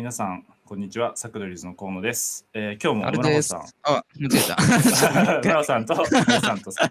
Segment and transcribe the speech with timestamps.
[0.00, 1.14] 皆さん、こんにちは。
[1.14, 2.46] サクドリーズの河野です。
[2.54, 3.64] えー、今日も村尾さん、。
[3.82, 5.40] あ、間違えた。
[5.44, 6.90] 村尾さんと林さんとさ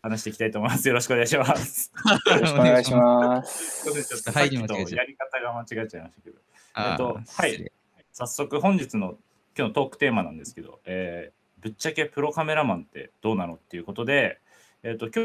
[0.00, 0.88] 話していきたいと思います。
[0.88, 1.92] よろしくお願いします。
[2.24, 3.82] よろしくお願いします。
[3.82, 6.38] すいませんちょっとさっ入きとやり方が間違えちゃいましたけど、
[6.72, 7.72] あえっとはい
[8.14, 9.18] 早速本日の
[9.54, 14.40] 今日のトークテーマなんですけど、えーぶっちゃけプロカメラマンってどうなのっていうことで、
[14.82, 15.24] えっと今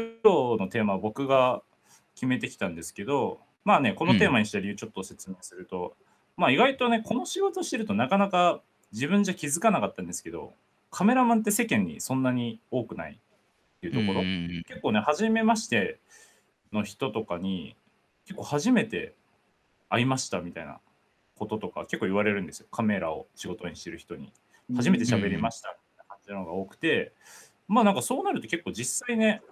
[0.58, 1.62] 日のテーマは僕が
[2.14, 5.96] 決めてきたんですけど、まあね、このテーマにした理由ちょっと説明すると、
[6.40, 8.62] まあ意外とね、この仕事してるとなかなか
[8.92, 10.54] 自分じゃ気づかなかったんですけど、
[10.90, 15.98] カメラマンって世間にそんなに多くないっていうところ、うん結構ね、初めまして
[16.72, 17.76] の人とかに、
[18.24, 19.14] 結構初めて
[19.90, 20.80] 会いましたみたいな
[21.36, 22.68] こととか結構言われるんですよ。
[22.70, 24.32] カメラを仕事にしてる人に。
[24.74, 27.12] 初めて喋りましたみたいな感じのが多くて、
[27.68, 29.42] まあなんかそうなると結構実際ね、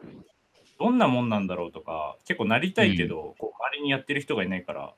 [0.80, 4.94] どんなもんなんだろうとか、結構なりたいけど、こう周りにやってる人がいないから、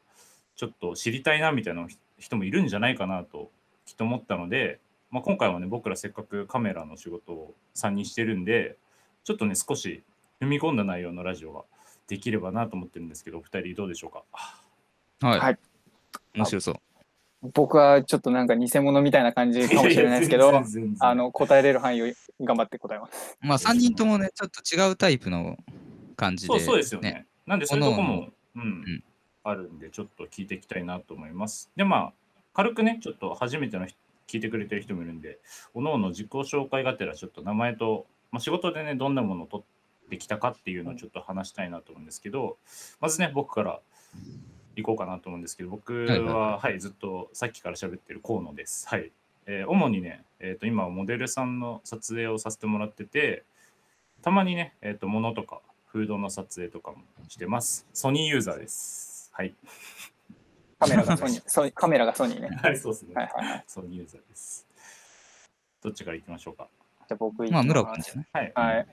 [0.60, 3.50] ちょっと知りたいなみたいな人もいるんじゃないかなと
[3.86, 4.78] きっと思ったので、
[5.10, 8.76] まあ、今回はね、僕らせっかくカメラの仕事を3人してるんで、
[9.24, 10.02] ちょっとね、少し
[10.38, 11.62] 踏み込んだ内容のラジオが
[12.08, 14.22] できればなと思ってるんですけど、お二人どうでしょうか？
[15.26, 15.40] はい。
[15.40, 15.58] はい
[16.34, 16.74] 面白そう。
[17.54, 23.38] 僕はちょっとなんか偽物みたいな感じかもしれないですけど全、然 全然あの答えれる範囲を頑張って答えます。
[23.40, 25.56] まあ、3人ともね、ちょっと違うタイプの
[26.16, 26.52] 感じで。
[26.52, 27.26] そうそうですよね。。
[27.46, 29.04] なんでそういうとこ各も、うん、
[29.42, 31.70] あるんで、ちょっと聞いていきたいなと思います。
[31.76, 32.12] で、まあ、
[32.52, 33.86] 軽くね、ちょっと初めての
[34.26, 35.38] 聞いてくれてる人もいるんで、
[35.74, 42.58] おのおの自己紹介がてら、ちょっと名前と、まあ、仕事でね、どんなものを取ってきたかっていうのをちょっと話したいなと思うんですけど、
[43.00, 43.80] まずね、僕から
[44.76, 48.88] 行こうかなと思うんですけど、僕ははい、ずっとさっきから喋ってる河野です。
[48.88, 49.10] はい。
[49.46, 53.44] えー主にね、えー、と今モデルさんの撮影をさせてもらってて、
[54.22, 56.98] たまにね、えっ、と、物とか、フードの撮影とかも
[57.28, 57.86] してます。
[57.92, 59.09] ソニーユーザーです。
[59.30, 59.54] はい。
[60.78, 62.48] カメラがソニー、 ソニーカメラがソニーね。
[62.62, 63.14] はい、そうですね。
[63.14, 63.64] はいはいはい。
[63.66, 64.66] ソニーユーザーです。
[65.82, 66.68] どっちから行きましょうか。
[67.08, 68.74] じゃあ僕行きまあ、村尾ます君じゃないはい。
[68.76, 68.86] はい。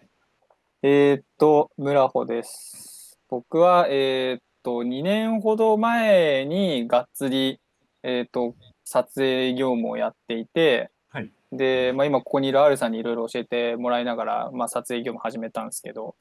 [0.83, 3.19] えーっと、村穂です。
[3.29, 7.59] 僕は、えーっと、2年ほど前にがっつり、
[8.03, 16.15] えーっと、撮影業務をやっていて、はいで、まあ、今ここにいる R さんにいろいろ教えてもらいながら、まあ、撮影業務始めたんですけど、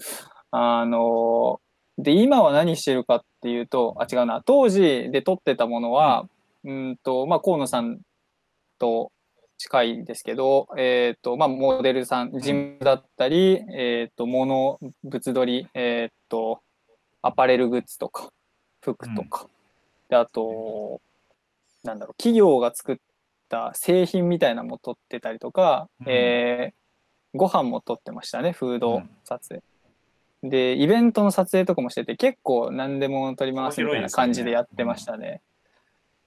[0.50, 1.60] あの、
[1.98, 6.28] で、今は何してるかっていうと、あ、違うな、当時で撮ってたものは、
[6.64, 6.96] うん。
[7.02, 8.00] と、まあ、河野さん
[8.78, 9.12] と
[9.56, 16.60] 近いんですけど、えっ、と、まあ、モデルさん、ジムだったり、えっ、と、物、物撮り、えっ、と、
[17.22, 18.30] アパレルグッズとか、
[18.80, 19.48] 服とか、
[20.08, 21.00] で、あと、
[21.82, 22.96] なんだろう、企業が作っ
[23.48, 26.06] た製品みたいなのも撮ってたりとか、うん。
[26.08, 26.86] えー
[27.36, 29.10] ご飯も撮ってましたね、フードうん。
[29.24, 29.62] 撮影。
[30.42, 35.40] で、イベントの撮影とかもしてて、結構何でも撮りますみたいな感じでやってましたね。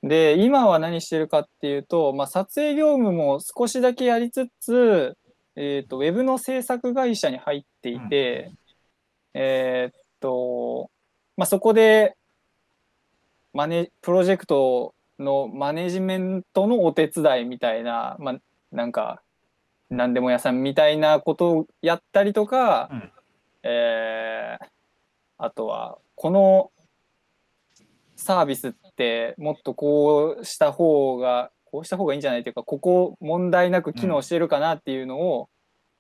[0.02, 5.18] で、今は何してるかっていうと、まあ、撮影業務も少しだけやりつつ、
[5.56, 8.52] えっ、と、ウェブの制作会社に入っていて、
[9.34, 10.90] えーっと、
[11.36, 12.16] まあ、そこで、
[13.54, 18.36] マネ、プロジェクトのマネジメントのお手伝いみたいな、まあ、
[18.72, 19.22] なんか、
[19.90, 23.12] 何でも屋さんみたいなことをやったりとか、うん
[23.64, 24.68] えー
[25.42, 26.70] あとは、この
[28.18, 35.50] サービスってもっとこうした方が、こうした方がいいんじゃないというか、ここ問題なく機能してるかなっていうのを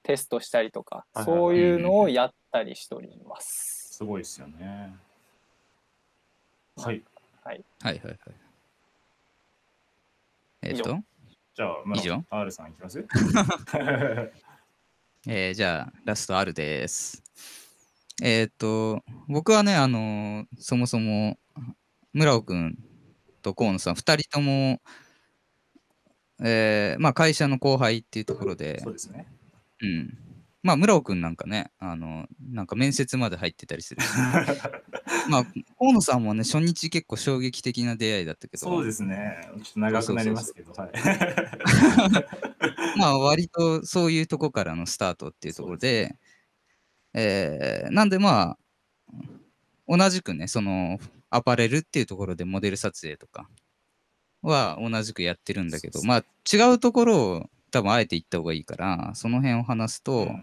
[0.03, 3.93] テストしたりとか、はいはいそういうのをやったりしております。
[3.93, 4.93] すごいですよね。
[6.75, 7.01] はい。
[7.45, 8.17] はいはいはい。
[10.63, 10.99] えっ、以上と、
[11.55, 12.99] じゃあ、ま以上？R さんいきます？
[15.27, 17.23] えーじゃあ、ラスト R です。
[18.21, 21.37] えっ、と、僕はね、あのーそもそも、
[22.13, 22.77] 村尾君
[23.41, 24.81] と河野さん、2人とも、
[26.43, 29.27] えーまあ、会社の後輩っていうところでそう、ですね。
[29.81, 30.17] うん。
[30.61, 34.01] まあ、村尾君なんかね、あの、なんか面接まで入ってたりする。
[35.29, 35.45] まあ、
[35.77, 39.37] 河野さんもね、初日結構衝撃的な出会いだったけど、そうですね。
[39.63, 40.91] ちょっと長くなりますけど、はい。
[42.97, 46.15] まあ割とそういうとこからのスタートっていうところで、
[47.13, 48.57] えーなんでまあ、
[49.87, 53.49] 同じくね、そのアパレルっていうところでモデル撮影とか
[54.41, 60.41] は同じくやってるんだけど、まあ違うところを多分あえて言った方がいいから、その辺を話すと、うん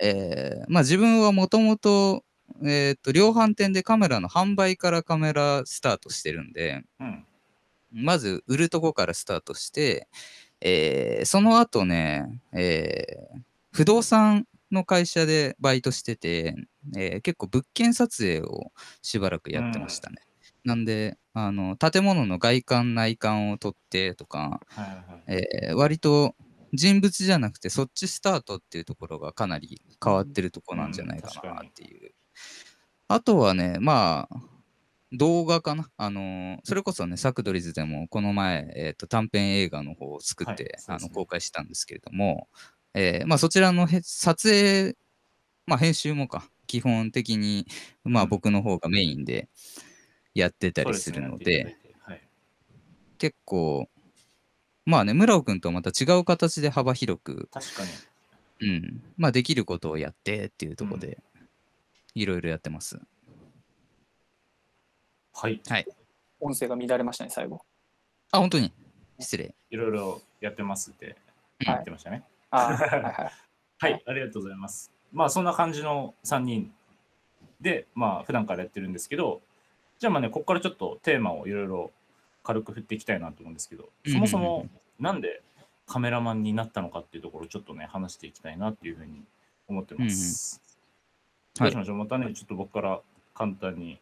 [0.00, 2.24] えーまあ自分はもともと、
[2.62, 7.24] えーっと、量販店でカメラの販売からカメラスタートしてるんで、うん。
[7.92, 10.08] まず売るとこからスタートして、
[10.60, 13.40] えーその後ね、えー
[13.72, 16.54] 不動産の会社でバイトしてて、
[16.96, 18.72] えー結構物件撮影を
[19.02, 20.16] しばらくやってましたね。
[20.64, 25.46] なんで、あの、建物の外観、内観を撮ってとか、はいはいはい。
[25.68, 26.34] えー割と
[26.76, 32.12] 人物じゃなくてそっちスタートっていうところがかなり変わってるとこなんじゃないかなっていう。
[33.06, 34.36] あとはね、まあ、
[35.12, 35.88] 動画かな。
[35.96, 42.48] あのーそれこそね、サクドリズでもこの前、えーと短編映画の方を作って、はいねあの公開したんですけれども、
[42.94, 44.96] えーまあ、そちらのへ撮影、
[45.66, 47.66] まあ、編集もか、基本的に、
[48.04, 49.48] まあ、うん僕の方がメインで
[50.32, 52.20] やってたりするので、そうすねはい。
[53.18, 53.88] 結構、
[54.86, 57.90] まあね、村尾くんとはまた違う形で幅広く、確かに。
[58.60, 61.18] うん、まあできることをやってっていうところで、
[62.14, 63.00] いろいろやってます。
[65.32, 65.60] はい。
[66.38, 67.64] 音声が乱れましたね、最後。
[68.30, 68.72] あ、本当に？
[69.18, 69.54] 失礼。
[69.70, 71.16] いろいろやってますって
[71.60, 72.16] うん言ってましたね。
[72.18, 72.24] はい
[73.78, 73.92] はい。
[73.92, 74.92] はい、ありがとうございます。
[75.12, 76.72] まあそんな感じの3人
[77.60, 79.40] で、まあ普段からやってるんですけど、
[79.98, 81.92] じゃあまあね、ここからちょっとテーマをいろいろ
[82.42, 84.68] 軽く振っていきたいなと思うんですけど、そもそも
[84.98, 85.42] なんで
[85.86, 89.22] カメラマンになったのかっていうところをちょっとね、話していきたいなっていうふうに
[89.68, 90.58] 思ってます。
[90.58, 90.64] うんうん
[91.56, 93.00] どうしましょう、またね、ちょっと僕から
[93.32, 94.00] 簡単に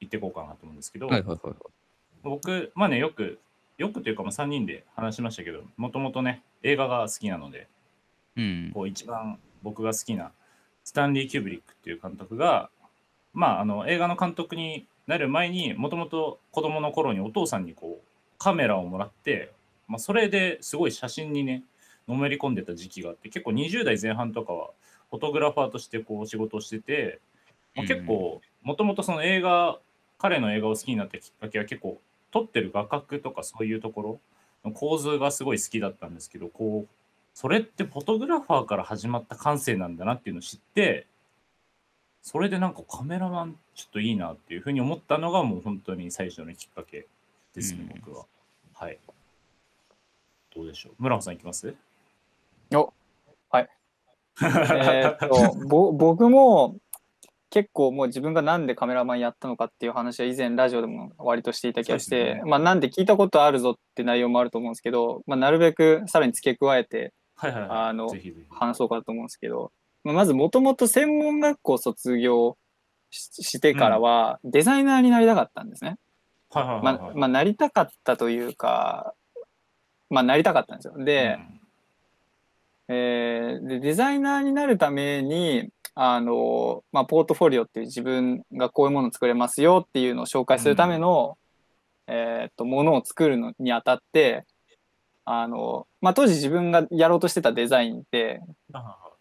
[0.00, 1.54] 言っていこうかなと思うんですけど、はいはいはい。
[2.22, 3.38] 僕、まあね、よく、
[3.78, 7.68] よくというか、まあ、3人で話しましたけど、もともとね、映画が好きなので、
[8.36, 8.70] うん。
[8.72, 10.32] こう一番僕が好きな
[10.84, 12.70] スタンリー・キューブリックっていう監督が、
[13.32, 18.04] まあ、あの映画の監督になる前にもともと子供の頃にお父さんにこう
[18.38, 19.52] カメラをもらって、
[19.88, 21.62] まあ、それですごい写真にね
[22.08, 24.70] のめり込んでた時期があって結構20代前半とかは
[25.10, 27.20] フォトグラファーとしてこう仕事をしてて、
[27.74, 29.78] まあ、結構もともとその映画
[30.18, 32.00] 彼の映画を好きになったきっかけは結構
[32.30, 34.20] 撮ってる画角とかそういうところ
[34.64, 36.99] の構図がすごい好きだったんですけどこう
[37.40, 41.06] それってフォトグラファーから始まった感性なんだなっていうのを知って
[42.20, 47.06] それでなんかカメラマンちょっといいなっていうふうに思ったのがもう本当に最初のきっかけ
[47.54, 48.26] ですね、うん僕は。
[48.74, 48.98] はい。
[50.54, 50.92] どうでしょう？
[50.98, 51.74] 村尾さんいきます？
[52.74, 52.92] お
[53.48, 53.68] はい。
[54.42, 56.76] えーっとぼ僕も
[57.48, 67.70] 結構もう自分がなんでカメラマンやったのかっていう話は以前ラジオでも割としていた気がして、ねまあなんで聞いたことあるぞって内容もあると思うんですけど、まあ、なるべくさらに付け加えてはいはいはい。
[67.70, 68.10] あの。
[68.50, 69.72] 話そうかと思うんですけど、
[70.04, 72.58] まあ、まずもともと専門学校卒業
[73.10, 75.96] ししてからはデザイナーになりたかったんですね。
[76.50, 77.10] はいはいはいまはい。
[77.12, 79.14] あ、まあなりたかったというか
[80.10, 80.94] まあなりたかったんですよ。
[80.98, 81.60] で、うん
[82.92, 91.38] えーでデザイナーになるためにあの、まあ、ポートフォリオっていう自分がこういうものを作れますよっていうのを紹介するための、
[92.06, 94.44] えーっとものを作るのにあたって
[95.24, 98.40] あの、まあ、当時自分がやろうとしてたデザインって、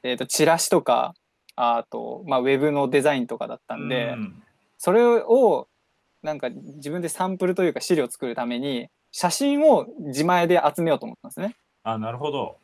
[0.04, 1.14] えーっとチラシとか
[1.56, 4.44] あと、まあ、ウェブのデザインとかだったんで、うん
[4.82, 5.68] それを
[6.24, 11.56] なんか自分でサンプルというか資料を作るために写真を自前で集めようと思ったんですね。
[11.84, 12.58] あ、なるほど。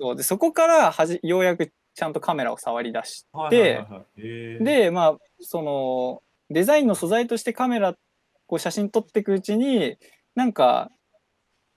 [0.00, 0.16] そう。
[0.16, 4.02] でそこからはじようやくちゃんとカメラを触り出しはいはいはいはい。
[4.16, 4.64] へー。
[4.64, 7.94] でまあそのデザインの素材としてカメラ
[8.46, 9.96] こう写真撮っていくうちに
[10.34, 10.90] なんか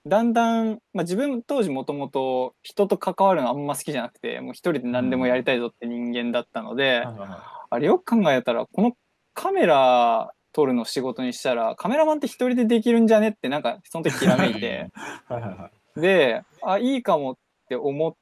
[0.06, 8.92] だんだん、まあ、自分当時もともと人と関わるのあんま好きじゃなくてもう一人で何でもやりたいぞって人間だったので、はいはいはあれよく考えたらこの
[9.32, 14.90] カメラ撮るの仕事にしたらカメラマンって一人でできるんじゃねってなんかその時ひらめいて。
[15.96, 17.36] であいいかもっ
[17.68, 18.14] て思っ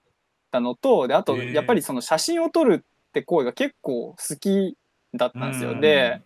[0.51, 4.77] たのとであとやっぱりその写真を撮るって行為が結構好き
[5.15, 5.73] だったんですよ。
[5.73, 6.21] うんで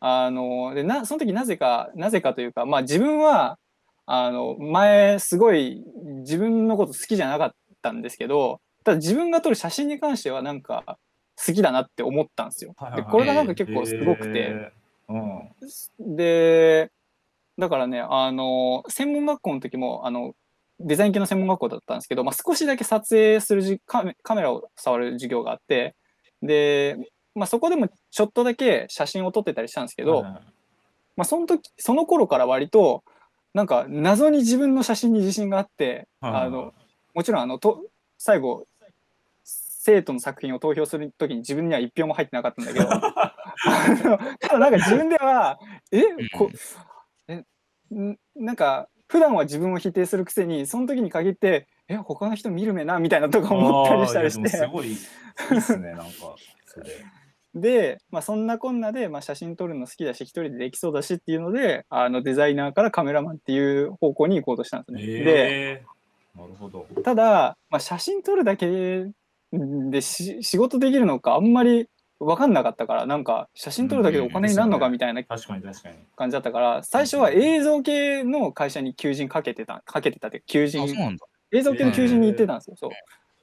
[0.00, 3.58] あのでなその時なぜかなぜかというかまあ自分は
[4.06, 5.82] あの前すごい
[6.20, 10.98] 自分のこと好きじゃなかったんですけどただ自分が撮る写真に関してはなんか
[11.36, 12.74] 好きだなって思ったんですよ。
[12.94, 14.72] でこれがなんか結構すごくて。
[15.08, 16.16] うん。
[16.16, 16.90] で
[17.58, 20.34] だからねあの専門学校の時もあの
[20.80, 25.94] デザイン系の専門学校だったんですけど、まあ、少しだけ撮影するじカメカメラを触る授業があって
[26.42, 26.96] で、
[27.34, 30.42] まあ、そこでもちょっとだけ写真を撮ってたりしたんですけど、ま
[31.18, 33.04] あ、その時その頃から割と
[33.54, 36.74] なんか謎に自分の写真に自信があって、あの
[37.14, 37.84] もちろんあのと
[38.18, 38.66] 最後
[39.44, 42.86] 生徒の作品を投票する時に自分には一票も入ってなかったんだけど。
[44.40, 45.58] ただなんか自分では
[45.92, 46.02] え
[46.36, 46.50] こ
[47.28, 47.44] え
[47.94, 54.94] んなんか普段は自分を否定するくせにその時に限ってえ他の人見る目なみたいなとか思ったりしたりしあーいやでもすてごいいい
[55.58, 56.34] っすね、なんか、
[56.66, 56.86] それ。
[57.54, 65.06] で、まあ、そんなこんなで、まあ、写真撮るの好きだし一人でできそうだしっていうのであのデザイナーからカメラマンっていう方向に行こうとしたんですね。
[65.06, 66.86] でえー、なるほど。
[67.02, 69.06] ただ、まあ、写真撮るだけ
[69.52, 75.96] でし仕事できるのかあんまり分かんなかったからなんか写真撮るだけでお金になるのかみたいな確かに確かに。
[76.16, 81.26] 感じだったから最初は映像系の会社に求人かけてたかけてたって求あ、そう人なんだ。
[81.52, 82.76] 映像系の求人に行ってたんですよ。
[82.76, 82.90] そう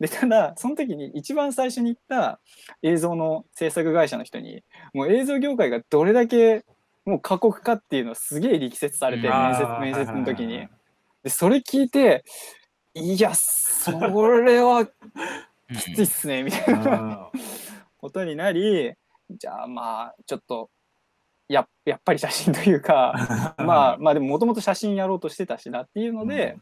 [0.01, 2.39] でただその時に一番最初に行った
[2.81, 4.63] 映像の制作会社の人に
[4.95, 6.65] もう映像業界がどれだけ
[7.05, 9.33] もう過酷かっていうのをすげえ力説されてうん。
[9.33, 10.67] 面接面接の時に。
[11.23, 12.23] でそれ聞いて
[12.95, 13.91] いやそ
[14.41, 14.87] れはうん。
[15.77, 17.29] きついっすねみたいな。
[17.31, 17.31] あ
[17.97, 18.93] ことになり
[19.29, 20.71] じゃあまあちょっと
[21.47, 26.57] ややっぱり写真というかー まあまあでももともと写真やろうとしてたしなっていうので、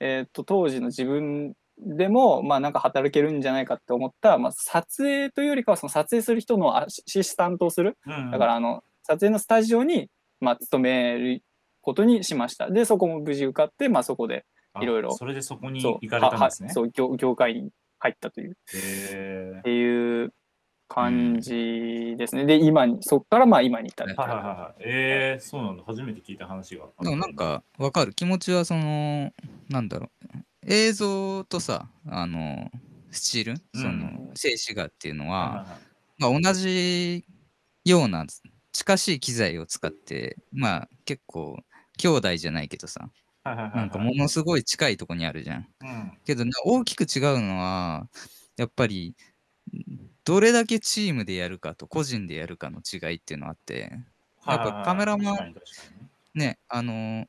[0.00, 7.96] えー、と当時の自分でもまあなんか働けるんじゃないかって思った、まあ、撮影というよりかはその撮影する人のアシシスタントをする。
[8.06, 10.08] うんだからあの撮影のスタジオに、
[10.40, 11.42] まあ、勤める
[11.80, 12.70] ことにしました。
[12.70, 16.66] でそこも無事受かって、まあ、そこであいろいろそれでそこにそう行かれたんですね。
[16.66, 16.70] は。
[16.70, 18.56] はそう業業界に入ったという。
[18.74, 20.32] へっていう
[20.88, 24.14] 感じですね、で今にそこからまあ今に至る。
[24.14, 24.74] ーはいはいはいはい。
[24.80, 25.82] えー、そうなんだ。
[25.86, 26.84] 初めて聞いた話が。
[27.00, 28.12] でもなんかわかる。
[28.12, 29.32] 気持ちはその
[29.70, 32.70] なんだろう映像とさあの
[33.10, 33.82] スチール、うん。
[33.82, 35.78] その静止画っていうのは、はいはいはい。
[36.18, 37.24] まあ、同じ
[37.84, 38.24] ような
[38.72, 41.58] 近しい機材を使ってまあ結構
[41.98, 43.10] 兄弟じゃないけどさ
[43.44, 45.68] なんかものすごい近いとこにあるじゃん。
[45.80, 46.18] うん。
[46.24, 48.08] けどね大きく違うのは
[48.56, 49.14] やっぱり
[50.24, 53.92] どれだけチームでやるかと個人でやるかの違いっていうのがあって
[54.46, 56.40] やっぱカメラマン確かに確かに。
[56.40, 57.26] ねねあの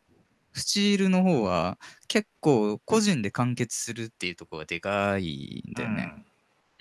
[0.53, 6.13] スチールの方は結構個人で完結するっていうところがでかいんだよね。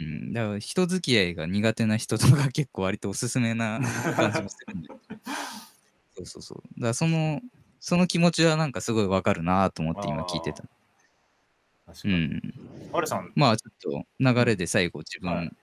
[0.00, 3.80] うん、だから人付き合いが苦手な人とか 結構割とおすすめな
[4.16, 4.88] 感じもするんで。
[6.14, 6.58] そうそうそう。
[6.76, 7.40] だからその、
[7.80, 10.64] その気持ちはなんかすごいわかるなと思って今聞いてた。
[12.04, 12.40] うん。
[12.92, 15.56] あれさん、まあちょっと流れで最後自はい分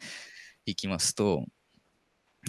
[0.65, 1.45] いきますと、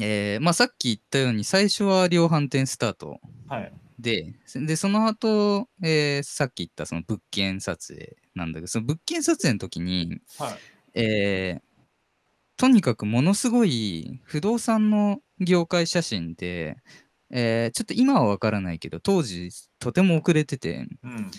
[0.00, 3.73] えーまあさっき言ったように最初は量販店スタートはい。
[4.00, 10.59] で、で、その後、えーさっき言ったその物件撮影なんだけど、その物件撮影の時に、はい。
[10.95, 11.71] えー
[12.57, 16.76] とにかくものすごい不動産の業界写真で、
[17.30, 21.30] えーちょっと今はわからないけど当時とても遅れてて、うん。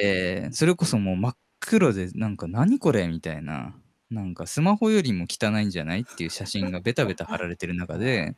[0.00, 3.74] えーそれこそもう真っ黒でなんか何これみたいな
[4.10, 8.36] なんかスマホよりも汚いんじゃないっていう写真がベタベタ貼られてる中で、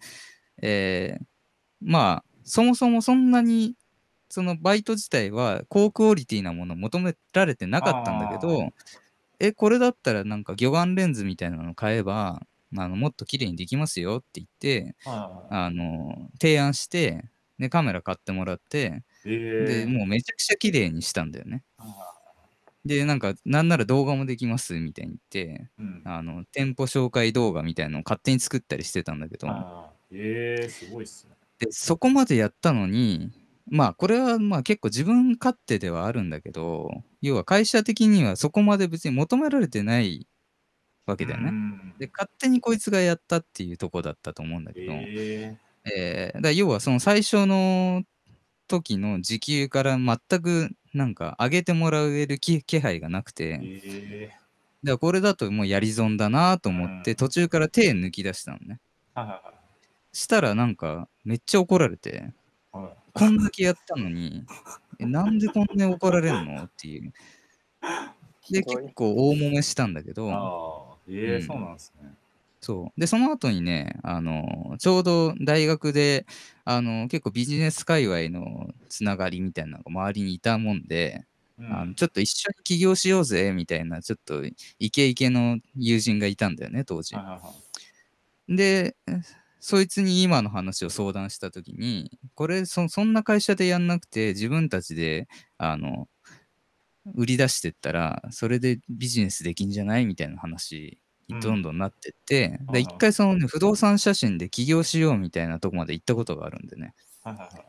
[0.63, 1.25] えー
[1.81, 3.75] まあそもそもそんなに
[4.29, 8.71] そのバイト自体は高クオリティなものを求められてなかったんだけあど
[9.39, 12.43] えこれだったらなんか魚眼レンズみたいなの買えば
[12.77, 15.55] あのもっと綺麗にできますよって言ってはい。
[15.55, 17.25] あの提案して
[17.59, 21.63] でカメラ買ってもらってえー、でもうめちゃくちゃ綺麗にしたんだよね。
[21.79, 22.17] あ
[22.87, 26.03] で、なんか、なんなら動画もできますみたいに言って、ーうん。
[26.05, 29.49] あの、店舗紹介動画みたいなのを勝手に作ったりしてたんだけど、
[30.13, 31.35] えー、すごいっすね。
[31.59, 33.31] で、そこまでやったのに、
[33.69, 40.27] まあ、これはまあ結構自分勝手ではあるんだけど、要は会社的にはそこまで別に求められてない
[41.07, 41.49] わけだよね。
[41.49, 41.95] うん。
[41.99, 48.03] で、勝手にこいつがやったっていうとこだったと思うんだけど、ええーだから要はその最初の
[48.67, 54.39] 時の時給から全くなんか上げてもらえる気気配がなくて、ー、えだか
[54.83, 57.17] らこれだともうやり損だなと思って、うん。
[57.17, 58.81] 途中から手抜き出したのね。
[59.15, 59.43] ー、はいは
[60.13, 62.33] したらなんかめっちゃ怒られて、
[63.13, 64.45] こんだけやったのに、
[65.01, 67.13] えなんでこんなに怒られるのっていう。
[68.49, 72.15] で、結構大揉めしたんだけど、ああ、えーうんそうなんですね。
[72.61, 73.01] そう。
[73.01, 76.27] で、その後にね、あの、ちょうど大学で、
[76.65, 81.25] あの、結構ビジネス界隈のつながりみたいなのが周りにいたもんで、
[81.59, 84.45] うんあのちょっと一緒に起業しようぜみたいな、ちょっと
[84.79, 87.25] イケイケの友人がいたんだよね、当時はい。
[87.25, 87.53] はいは
[88.49, 88.57] い。
[88.57, 88.97] で、
[89.61, 96.09] そいつに今の話を相談したときに、これそ、そんな会社でやんなくて、自分たちで、あの、
[97.15, 100.99] 売り出してったら、それでビジネスできんじゃないみたいな話
[101.29, 106.95] にどんどんなってって、うんで、一回そのね、不動産写真で起業しようみたいなとこまで行ったことがあるんでね。
[107.23, 107.67] はいはいはい。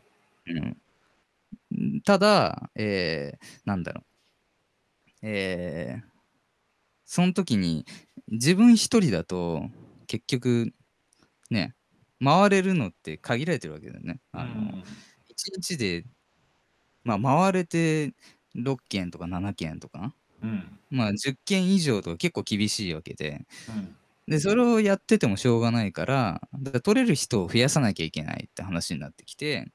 [1.72, 4.06] うん、ただ、えーなんだろう。
[5.22, 6.18] えー
[7.06, 7.86] その時に
[8.28, 9.64] 自分一人だと
[10.08, 10.74] 結局
[11.50, 11.76] ね、
[12.24, 14.20] 回れるのって限られてるわけだよね。
[14.32, 14.84] あの、うん。
[15.28, 16.06] 1日で、
[17.04, 18.14] まあ、回れて
[18.56, 20.14] 6件とか7件とか、
[20.44, 20.80] うん。
[20.90, 23.96] まあ、10件以上とか結構厳しいわけで、うん。
[24.28, 29.68] で、それをやっててもしょうがないから、だから取れる人を増やさなきゃいけないって話になってきて。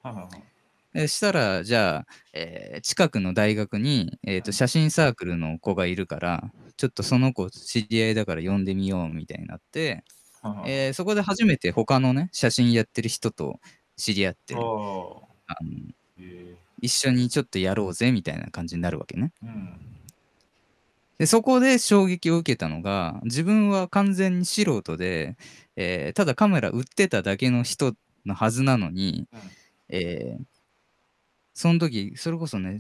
[0.95, 4.53] でしたら、じゃあ、えー近くの大学に、えーとうん。
[4.53, 10.05] 写真サークルの子がいるから、ちょっとその子知り合いだから呼んでみようみたいになって、
[10.45, 13.61] うんえーそこで初めて他のね、写真やってる人と
[13.97, 14.61] 知り合って、ああ。
[14.61, 15.57] のあ
[16.19, 16.57] え。
[16.81, 19.33] 一緒にちょっとやろうぜみたいな感じになるわけね。
[19.43, 19.81] ーうん。
[21.19, 25.37] で、そこで衝撃を受けたのが、自分は完全に素人で、
[25.77, 27.95] えーただカメラ売ってただけの人
[28.27, 29.41] のはずなのに、うん。
[29.91, 30.45] えー
[31.55, 32.79] その時、それこそね、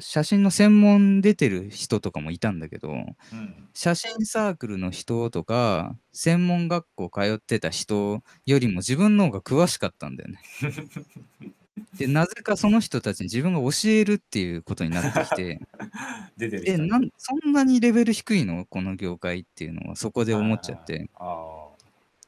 [0.00, 3.68] 写真の専門出てる人とかもいたんだけど、うん。
[3.74, 10.40] 写真サークルの人とか、専門学校通ってた人よりも自分の方が詳しかったんだよね。
[11.98, 15.58] で、なぜかその人たちに自分が教えるっていうことになってきて、え、
[16.36, 16.86] 出てる人。
[16.86, 18.66] なんそんなにレベル低いの？
[18.66, 21.72] この業界っていうのはそこで思っちゃって、あ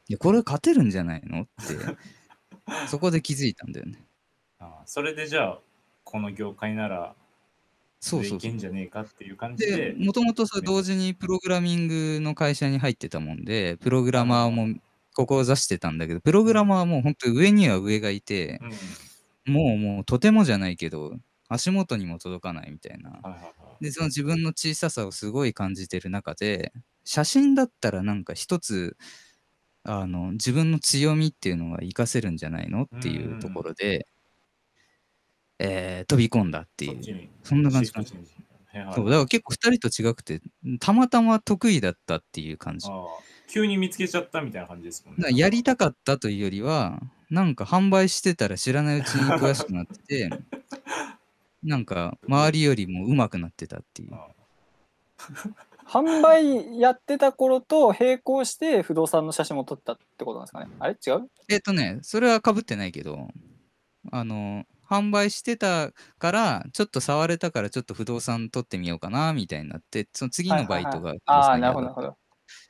[0.09, 1.43] いや、これ勝てるんじゃないの？
[1.43, 1.97] って、
[2.89, 4.07] そこで気づいたんだよね。
[4.61, 4.87] ー あー。
[4.87, 5.61] それでじゃあ
[6.04, 7.14] この業界なら
[8.00, 8.58] そうそういけん。
[8.58, 14.78] じゃねえかっていう感じで、でもともと同時にプログラミングの会社に入ってたもんで、プログラマーも
[15.14, 18.61] 志してたんだけど、プログラマーはもう本当上には上がいて、
[19.46, 19.54] うん。
[19.54, 21.14] もうもうとてもじゃないけど、
[21.49, 23.11] 足元にも届かないみたいな。
[23.11, 23.46] はいはいは
[23.80, 23.84] い。
[23.84, 26.73] で、その自分の小ささをすごい感じてる中で、
[27.04, 28.96] 写真だったらなんか一つ、
[29.82, 34.06] あの、自分の強みっていうのが活かせるんじゃないのっていうところで、
[35.66, 37.28] えー飛び込んだっていう。
[37.42, 38.30] そんな感じシフトチェンジ
[38.78, 40.40] はいはいそうだから結構二人と違くて、
[40.80, 42.88] たまたま得意だったっていう感じ。
[43.49, 45.25] 急に見つけちゃったみたいな感じですもんね。
[45.25, 50.30] らやりたかったというよりは、なんか販売してたら知らないうちに詳しくなってて、
[51.62, 54.14] なんか周りよりも上手くなってたっていう。
[54.14, 54.28] あ
[55.87, 60.71] 販売やってた頃と並行して不動産の写真も撮ったってことなんですかね。
[60.78, 60.94] あれ？
[60.94, 61.30] 違う？
[61.49, 63.28] えっとね、それはかぶってないけど、
[64.11, 72.17] あの、販売してたから、ちょっと触れたから、ちょっと不動産取ってみようかな、みたいになって、その次のバイトが不動産ああ、屋なるほど、なるほど。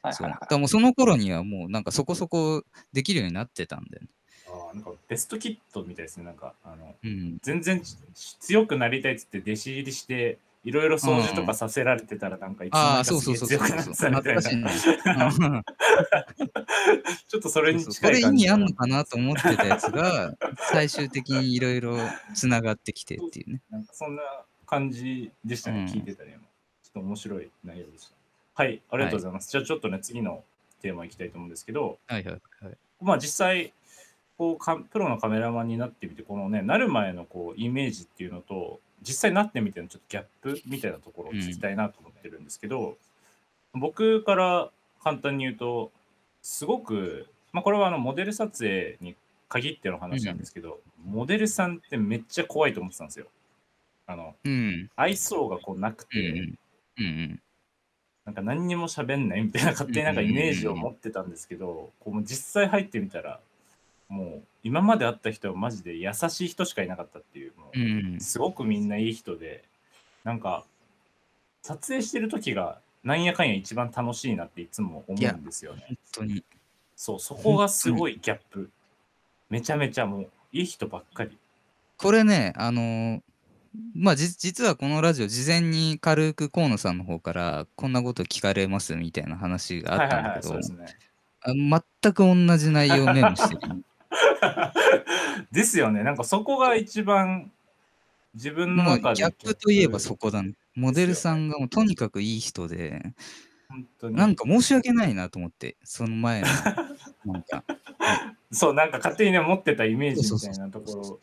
[0.02, 0.26] はいそう。
[0.26, 0.40] はいはい。
[0.40, 2.62] だからもうその頃にはもうなんかそこそこ
[2.92, 4.08] できるようになってたんだよね。
[4.46, 7.38] あーなんかベストキットみたいですねなんかあのうん。
[7.42, 7.96] 全然ち
[8.40, 13.94] 強くなりたいっつって弟子入りしていろいろ掃除とかさせられてたらなんかいつの間ああ、にかそうそうそうすげえ強。
[13.94, 15.30] くなってたみたいな
[17.28, 20.34] ちょっとそれにそうそうこれ意近い感じ味あんのかなと思ってたやつが、
[20.72, 21.98] 最終的にいろいろ
[22.34, 23.60] つながってきてっていうね。
[23.70, 24.22] なんかそんな
[24.66, 26.38] 感じでしたね、うん聞いてたね。
[26.82, 28.14] ちょっと面白い内容でした。
[28.54, 29.50] はい、ありがとうございます。
[29.50, 30.44] じゃあちょっとね、次の
[30.80, 32.76] テーマいきたいと思うんですけど、はいはいはい。
[33.00, 33.72] まあ実際、
[34.38, 42.96] こうかプロのカメラマンになってみて、このね、なる前のこうイメージっていうのと、実際なってみてのちょっとギャップみたいなところを聞きたいなと思ってるんですけど、
[43.72, 44.70] 僕から
[45.02, 45.92] 簡単に言うと、
[46.42, 49.14] すごく、まあこれはあのモデル撮影に
[49.48, 53.26] 限っての話なんですけど、モデルさんってめっちゃ怖いと思ってたんですよ。
[54.06, 54.90] あの、うん。
[54.96, 57.04] 愛想がこうなくうんて、うん。
[57.04, 57.40] うん
[58.24, 63.38] なんか何にも喋んないみたいな勝手になんかイメージを持ってたんですけど、こう実際入ってみたら、
[64.08, 67.72] もう今まで会った人はマジで優しい人しかいなかったっていう、も
[68.16, 69.64] うすごくみんないい人で、
[70.24, 70.64] なんか
[71.62, 75.84] 撮影してる時がなんやかんや一番楽しいなっていつも思うんですよね。
[75.88, 76.44] 本当に。
[76.96, 78.70] そう、そこがすごいギャップ。
[79.50, 81.36] めちゃめちゃもういい人ばっかり。
[81.98, 83.20] これね、あのー
[83.94, 90.60] まあ、じ実はこのラジオ、事前に軽く河野さんの方から、こんなこと聞かれますみたいな話があったんだけど
[91.52, 93.84] 全く同じ内容をメモしてる。
[95.52, 96.02] ですよね。
[96.02, 97.50] なんかそこが一番
[98.34, 100.54] 自分の中でギャップといえばそこだね。
[100.74, 103.02] モデルさんがもうとにかくいい人で、
[103.68, 104.16] 本当に。
[104.16, 106.46] なんか申し訳ないなと思って、その前の、
[107.32, 107.64] なんか、
[108.50, 111.20] そう、なんか勝手にね、持ってたイメージみたいなところ、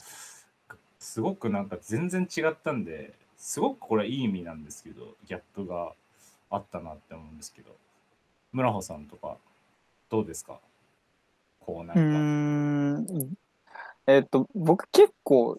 [0.99, 5.93] すごくなんか全然違ったんで、すごくこれはいい意味なんですけど、ギャップが
[6.49, 7.75] あったなって思うんですけど、
[8.54, 9.38] 村穂さんとか、
[10.10, 10.60] どうですか？
[11.62, 12.02] こうなんか。
[12.02, 13.34] ん。
[14.08, 15.58] えっと、僕結構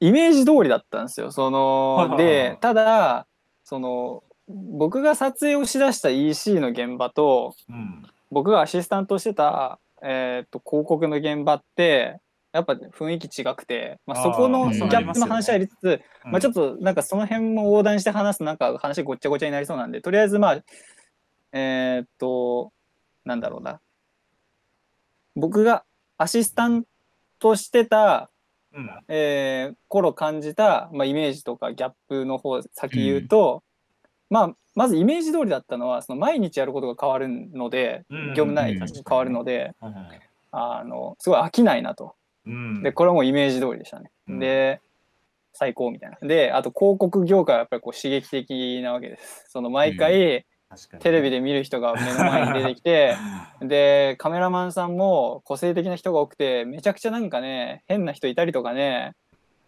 [0.00, 1.32] イメージ通りだったんですよ。
[1.32, 3.26] そはいの、で、ただ、
[3.64, 8.02] その、僕が撮影をしだした EC の現場と、うん。
[8.30, 12.20] 僕がアシスタントをしてた、えっと、広告の現場って、
[12.52, 20.58] やっぱ雰囲気違くて、まあ、そこあのーギャップの話はありつつ、うんまあ、ちょっとなんかその辺も横断して話すとなんか話ごっちゃごちゃになりそうなんで、とりあえずまあ、
[21.52, 22.72] えーっと、
[23.24, 23.80] なんだろうな。
[25.38, 25.84] 僕が
[26.16, 26.84] アシスタン
[27.38, 28.30] トしてた、
[28.74, 28.90] うん。
[29.08, 33.62] えー頃感じた、まあ、イメージとかギャップの方先言うと、
[34.28, 40.20] まあ、まずイメージ通りだったのは、その毎日やることが変わるので、うん業務内容うん変わるので、はいはいはい
[40.50, 42.14] あの、すごい飽きないなと。
[42.46, 42.82] うん。
[42.82, 44.10] で、これはもうイメージ通りでしたね。
[44.28, 44.80] うんで、
[45.52, 46.16] 最高みたいな。
[46.26, 49.46] で、あと広告業界はやっぱりこう刺激的なわけです。
[49.48, 50.46] その毎回、
[51.00, 53.16] テレビで見る人が目の前に出てきて
[53.60, 59.14] でカメラマンさんも個性的な人が多くてめちゃくちゃなんかね変な人いたりとかね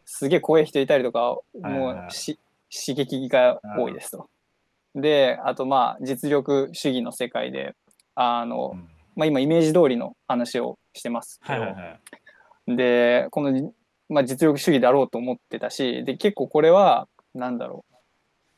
[0.04, 2.38] すげえ怖い人いたりとかもうし
[2.70, 4.28] 刺激が多いですと。
[4.94, 7.74] であとまあ実力主義の世界で
[8.14, 8.88] あの、うん。
[9.16, 11.98] まあ、今イメージ通りの話をしてますけど、はいはいは
[12.68, 12.76] い。
[12.76, 13.72] でこの、
[14.08, 17.89] まあ、実力主義だろうと思ってたしで結構これはなんだろう、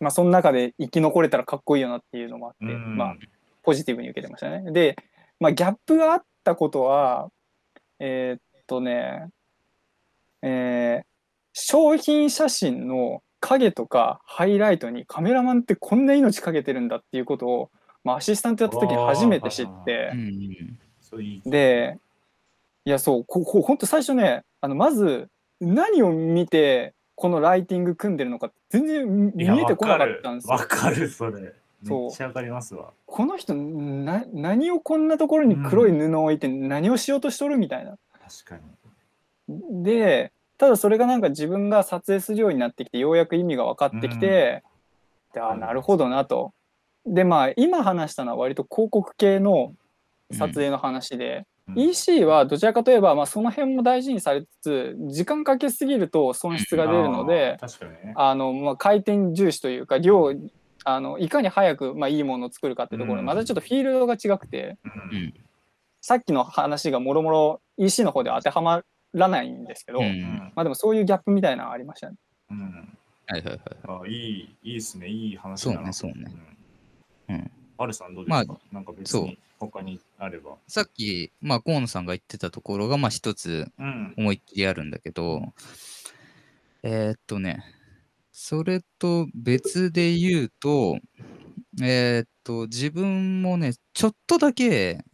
[0.03, 3.17] まあ、その中で生き残れたらかっこいいよなっていうのもあって、うんまあ、
[3.63, 4.73] ポジティブに受けてましたね。
[4.73, 4.97] で、
[5.39, 7.31] まあ、ギャップがあったことは
[8.01, 9.29] えーっとね
[10.43, 11.07] えー
[11.55, 17.71] 商品写真の影とかハイライトにカメラマンってこんな命かけてるんだっていうことを、
[18.05, 20.79] まあ、アシスタントやった時に初めて知ってうん。
[21.45, 21.99] で
[22.87, 25.29] いやそうここ本当最初ねあのまず
[25.61, 30.59] 何を見てこのライティング組んでるのか全然見えてこなかったんですよわ。
[30.59, 31.55] かる、わかる それ。
[31.87, 32.93] そうめっちゃわかりますわ。
[33.07, 37.97] この人な何をこんなところに黒い布を置いて何をしようとしとるみたいな。
[38.45, 38.59] 確か
[39.49, 39.85] に。
[39.85, 44.65] でただそれがなんか自分が撮影するようになってきてようやく意味が分かってきて、
[45.33, 46.53] であなるほどなと。
[47.07, 49.75] でまあ今話したのは割と広告系の
[50.33, 58.15] 撮影の話で、うん EC はどちらかといえば、まあ、その辺も大事にされつつ時間かけすぎると損失が出るのであー確かにね。
[58.17, 60.35] あの、まあ、回転重視というか量
[60.85, 65.35] あのいかに早く、まあ、いいものを作るかってところでうんまたちょっとフィールドが違くてうんうん
[66.01, 68.83] さっきの話がもろもろ EC の方では当てはま
[69.15, 72.17] らないんですけど、まあでもそういうギャップみたいなのがありましたね。
[72.51, 72.99] うん
[73.29, 73.61] はいはいはい。
[73.87, 75.07] あいい、いいですね。
[75.07, 75.87] いい話そうだな。
[75.87, 76.35] ねそうね
[77.29, 77.37] うん。
[77.37, 77.51] うん
[77.83, 80.57] アルさんどうですか、まなんか別に他にあれば。
[80.69, 84.15] さっき、まあ、河野さんが言ってたところが、まあ、一つうん。
[84.17, 85.53] 思いっきりあるんだけど、
[86.83, 87.65] えーっとね、
[88.33, 90.99] それと別で言うと、
[91.83, 95.05] えーっと、自分もね、ちょっとだけ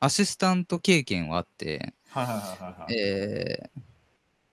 [0.00, 2.94] アシスタント経験はあって、はいはいはいはいはい。
[2.94, 3.91] えー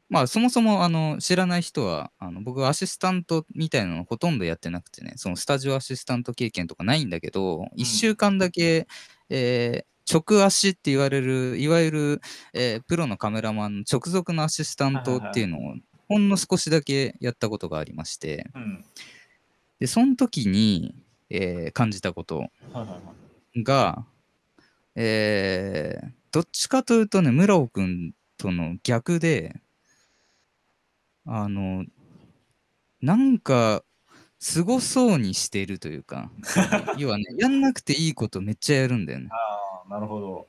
[0.09, 8.87] まあそもそもあの知らない人はあの僕はアシスタントみたいなのほとんどやってなくてねそのスタジオアシスタント経験とかないんだけど、1週間だけ、
[9.29, 12.21] えー直足って言われるいわゆる、
[12.53, 15.75] えープロのカメラマンの直属のアシスタントっていうのを
[16.07, 18.83] ほんの少しだけやったことがありましてうん。
[19.79, 20.95] でその時に、
[21.29, 22.47] えー感じたこと。
[23.63, 24.03] が、
[24.95, 29.61] えーどっちかというとね、村尾くんとの逆で、
[31.31, 31.85] あの、
[33.01, 33.83] なんか、
[34.39, 36.31] すごそうにしてるというか、
[36.97, 39.29] 要はね、やんなくていいことめっちゃやるんだよね。
[39.31, 40.47] ああ、なるほど。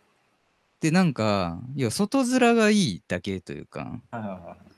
[0.81, 4.71] で、なんか、要は外面がいいだけというか、はいはいはい。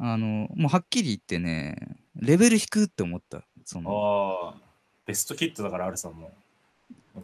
[0.00, 1.76] あの、もうはっきり言ってね、
[2.16, 3.44] レベル低って思った。
[3.64, 4.60] その、ああ、
[5.06, 6.32] ベストキットだから、アルさんも。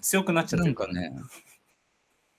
[0.00, 1.12] 強くなっちゃってるなんかね、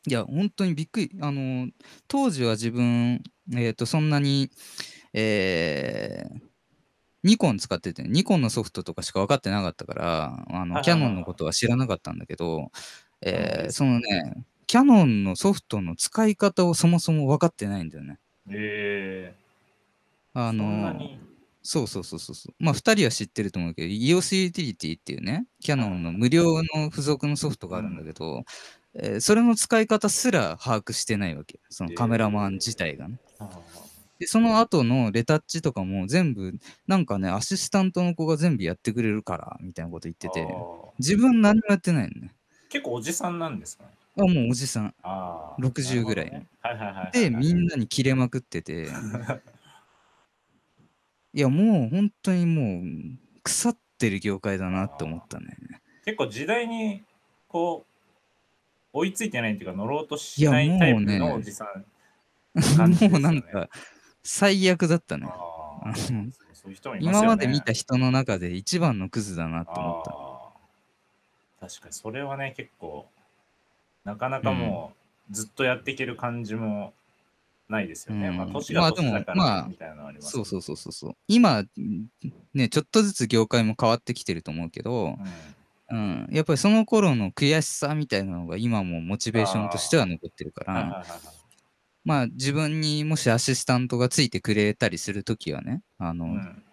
[0.07, 1.11] いや、本当にびっくり。
[1.19, 1.67] あの、
[2.07, 3.21] 当時は自分、
[3.53, 4.49] えっ、と、そんなに、
[5.19, 6.47] えー
[7.23, 12.71] ニコン使ってて、ニコンのソフトとかしか分かってなかったから、あの、キャノンのことは知らなかったんだけど、
[13.21, 18.19] えうんーそのね、キャノンのソフトの使い方をそもそも分かってないんだよね。
[18.49, 19.35] ええ
[20.35, 21.19] あの、に？
[21.63, 22.53] そうそうそうそうそう。
[22.59, 28.45] まあ、2人は知ってると思うけど、EOS ユーティリティっていうね、キャノンの無料の付属のソフトがあるんだけど、
[28.93, 31.59] えーそれの使い方すら把握してないわけ。
[31.69, 33.17] そのカメラマン自体がね。
[33.39, 33.86] はいはいはい
[34.19, 36.53] で、その後のレタッチとかも全部、
[36.87, 40.47] なんかね、アシスタントの子が全部やってくれるから、みたいなこと言ってて、
[40.99, 42.33] 自分何もやってないのね。
[42.69, 43.89] 結構おじさんなんですかね。
[44.17, 44.93] あ、もうおじさん。
[45.03, 45.61] ああ。
[45.61, 47.11] 60ぐらいねはいはいはいはい。
[47.11, 48.87] で、みんなに切れまくってて、
[51.33, 52.83] いや、もう本当にもう、
[53.43, 55.55] 腐ってる業界だなって思ったね。
[56.03, 57.03] 結構時代に
[57.47, 57.85] こ
[58.93, 61.85] う追いついてないっていうか乗ろうとしないタイプのおじさん
[62.77, 63.69] 感じですもうなんか、
[64.27, 65.25] 最悪だったね。
[65.27, 65.87] あー。
[65.87, 65.95] あの
[66.53, 67.17] そういう人もいますよね。
[67.19, 70.11] 今まで見た人の中で一番のクズだなって思った。
[70.11, 71.69] あー。
[71.69, 73.07] 確かにそれはね結構
[74.03, 74.91] なかなかも
[75.31, 76.93] うずっとやっていける感じも
[77.69, 78.37] ないですよね、うん。
[78.37, 81.15] まあ年が年だかまあでもまあらみたいなのありますそうそうそうそうそう。
[81.27, 81.63] 今、
[82.53, 85.17] ね、ちょっとずつ業界も変わってきてると思うけど、
[85.89, 85.95] うん。
[85.95, 91.19] うん、やっぱりその頃の悔しさみたいなのが今もモチベーションとしては残ってるから、はいはいはいはい
[92.07, 96.63] まあ自分にもしアシスタントがついてくれたりするときはね、あの、うん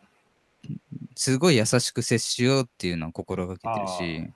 [1.16, 4.32] すごい優しく接しようっていうのは心がけてるし、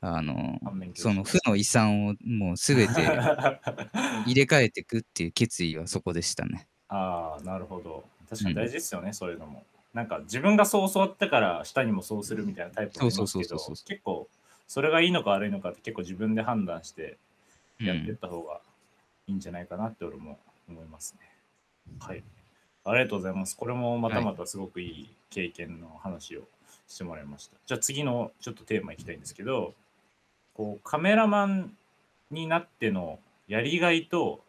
[0.00, 0.58] あの、
[0.94, 2.92] その負の遺産をもうすべて
[4.24, 6.68] 入れ替えていくっていう決意はそこでしたね。
[6.88, 8.04] ああ、なるほど。
[8.30, 9.64] 確かに大事ですよね、そういうのも。
[9.92, 14.28] なんか自分がそう教わったから下にもそうするみたいなタイプもいますけど結構
[14.68, 17.16] それがいいのか悪いのかって結構自分で判断して
[17.80, 18.60] うんやっていった方が
[19.28, 20.38] いいんじゃないかなって俺も
[20.68, 21.28] 思いますね。
[22.00, 22.22] はい。
[22.84, 23.56] ありがとうございます。
[23.56, 26.42] これもまたまたすごくいい経験の話を
[26.88, 27.56] してもらいました。
[27.66, 29.74] じゃあ次のちょっとテーマいきたいんですけど、
[30.54, 31.76] こうカメラマン
[32.30, 34.40] になってのやりがいと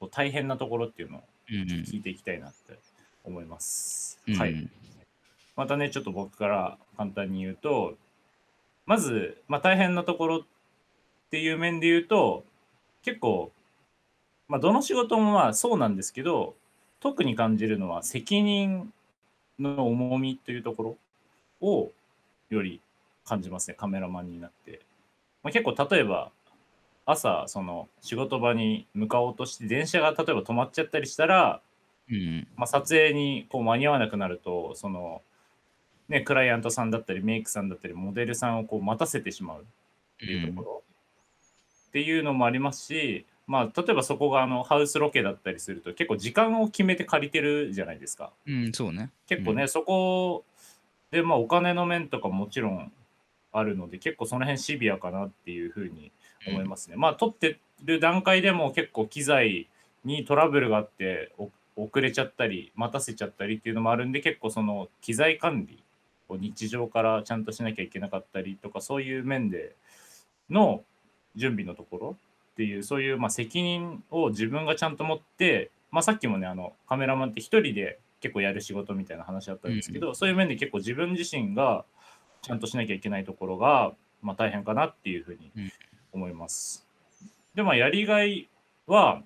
[0.00, 2.78] こう大変なところっていうのをうんうん聞いていきたいなって
[3.24, 4.18] 思います。
[4.26, 4.68] うんはい。
[5.54, 7.94] またね、ちょっと僕から簡単に言うと、
[8.86, 10.40] まず、まあ、大変なところっ
[11.30, 12.44] ていう面で言うと、
[13.02, 13.52] 結構、
[14.52, 16.54] まあ、どの仕事もまあそうなんですけど、
[17.00, 18.92] 特に感じるのは責任
[19.58, 21.90] の重みというところを
[22.50, 22.82] より
[23.24, 24.82] 感じますね、カメラマンになって。
[25.42, 26.30] まあ、結構、例えば、
[27.06, 31.62] 朝、その仕事場に向かおうとして、電車が例えば止まっちゃったりしたら、
[32.10, 32.46] うん。
[32.54, 35.22] まあ、撮影にこう間に合わなくなるとその、
[36.10, 39.64] ね、クライアントさんだったりメイクさんだったりモデルさんをこう待たせてしまうっ
[40.18, 40.82] ていうところ、
[41.88, 49.10] っていうのもありますし、まあ、例えばそこがあのハウスロケだったりすると結構時間を決めて借りてるじゃないですかうん、そうね。
[49.26, 50.44] 結構ね、そこ
[51.10, 52.92] で、まあ、お金の面とかもちろん
[53.52, 56.10] あるので結構その辺シビアかなっていうふうに
[56.46, 56.96] 思いますね。
[56.96, 59.68] まあ撮ってる段階でも結構機材
[60.04, 65.82] にトラブルがあってお遅れちゃったり待たせちゃったりっていうのもあるんで結構その機材管理
[66.28, 69.74] を日常からちゃんとしなきゃいけなかったりとかそういう面で
[70.50, 70.82] の
[71.34, 72.16] 準備のところ
[72.52, 81.84] っていうそういうまあ責任を自分がちゃんと持って、まあ、さっきもねあのカメラマンって一人で結構やる仕事みたいな話あったんですけど、そういう面で結構自分自身が
[82.42, 85.72] ちゃんとしなきゃいけないところが、まあ、大変かなっていうふうにうん
[86.12, 86.86] 思います。
[87.54, 88.48] で、まあ、やりがい
[88.86, 89.22] は、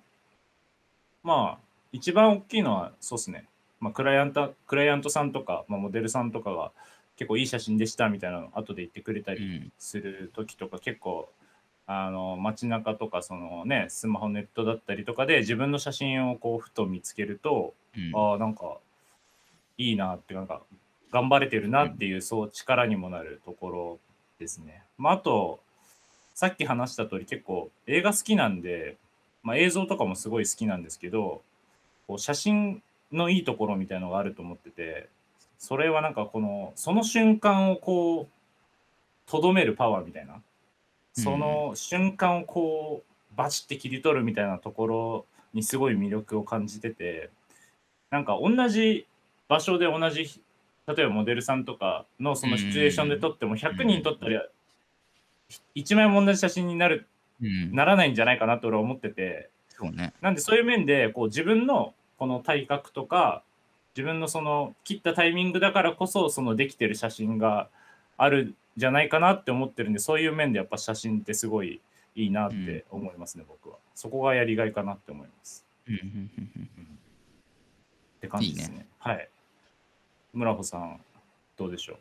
[1.23, 3.45] まあ、一番大きいのは、そうですね。
[3.79, 6.71] まあ、クライアント、クライアントさんとか、まあ、モデルさんとかが
[7.15, 11.29] 結構いい写真でしたみたいなの後で言ってくれたりうんする時とか、結構、
[11.87, 18.77] あの、街中とか、そのね、スマホネットだったりとかで自分の写真をこう、ふと見つけると、うんああ、なんか、
[19.77, 20.61] いいなって、なんか、
[21.11, 23.99] 頑張れてるなっていう、そう、力にもなるところ
[24.39, 24.83] ですね。
[24.97, 25.59] まあ、あと、
[26.35, 28.97] さっき話した通り、結構、映画好きなんで、
[29.41, 31.41] まあ、映像とかもすごい好きなんですけど、
[32.07, 35.09] こう写真のいいところみたいのがあると思ってて、
[35.59, 38.27] それはなんかこの、その瞬間をこう、
[39.29, 40.41] とどめるパワーみたいな、
[41.17, 47.29] その瞬間をこう、バチって切り取るみたいなところにすごい魅力を感じてて、
[48.09, 49.07] なんか同じ
[49.47, 50.41] 場所で同じ、
[50.87, 54.39] 例えばモデルさんとかのそのシチュエーションで撮っても100人撮ったり、
[55.75, 57.07] 1枚も同じ写真になる、
[57.41, 60.13] うん、ならないんじゃないかなと俺は思ってて、そうね。
[60.21, 63.43] なんでそういう面でこう自分のこの体格とか
[63.95, 67.69] 自分のその切ったタイミングだからこそそのできてる写真が
[68.17, 71.79] あるんじゃないかなって思ってるんでそういう面でやっぱ写真ってすごい
[72.15, 73.77] いいなって思いますね、僕は。
[73.95, 76.05] そこがやりがいかなって思います、うんうんう
[76.41, 76.83] んうん。
[76.83, 76.87] っ
[78.21, 78.77] て感じですね。
[78.77, 79.29] いいはい。
[80.33, 80.99] 村穂さん
[81.55, 81.97] どうでしょ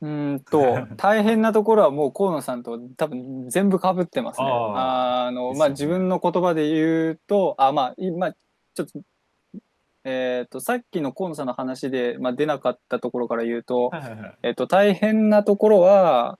[0.00, 0.06] う？
[0.06, 4.46] うーんと 大変なところはもう河野さんと多分全部かぶってますね。
[4.46, 9.00] ああのまあ自分の言葉で言うとあまあ今ちょっと
[10.04, 14.38] えっ、とさっきの河野さんの話で、まあ、出なかったところから言うと,、はいはいはい。
[14.42, 16.38] えっと大変なところは、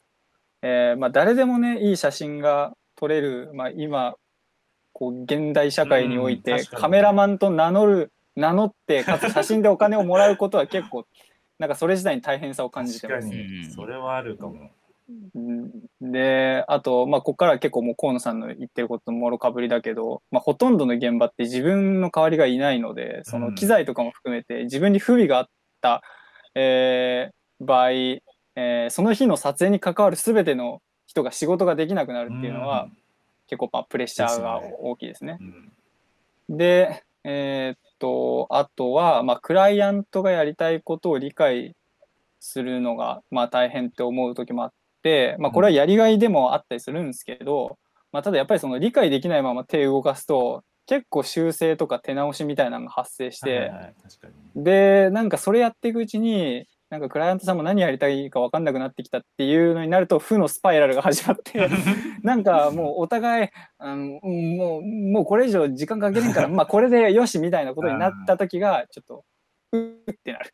[0.63, 4.15] えーまあ、誰でもねいい写真が撮れる、まあ、今
[4.93, 11.07] こう現代社会において、カメラマンと名乗る名乗ってかつ写真でお金をもらうことは結構
[11.59, 13.29] なんかそれ自体に大変さを感じてます。
[13.29, 13.71] 確かに。
[13.71, 14.71] それはあるかも、
[15.09, 15.71] うん。
[16.01, 25.49] であと、まあ、ここからは結構もう河野さんの言ってることもろかぶりだけど、まあ、ほとんどの現場って自分の代わりがいないのでその機材とかも含めて自分に不備があっ
[25.81, 26.03] た、
[26.55, 32.89] えー場合、えーその日の撮影に関わる全ての人が仕事ができなくなるっていうのは、
[33.47, 35.39] 結構まあプレッシャーが大きいですね。
[36.49, 36.57] うん。
[36.59, 41.77] で、えーっと、あとは、まあ、クライアントがやりたいことを理解
[42.41, 44.77] するのが、まあ、大変って思う時もあって、
[45.39, 47.79] まあ、これはやりがいでもあったりするんですけど、
[48.13, 53.95] まあ、ただやっぱりその理解できないまま手を動かすと、結構修正とか手直しみたいなのが発生して、はいはい
[54.57, 61.71] で、なんかそれやっていくうちに、なんかクライアントさんも何やりたいか分かんなくなってきたっていうのになると負のスパイラルが始まって
[62.23, 63.49] なんかもうお互い
[63.81, 64.21] うん
[64.59, 69.25] もうもうこれ以上時間かけれんからまあこれでよしみたいなことになった時がちょっと
[69.73, 70.51] うってなる。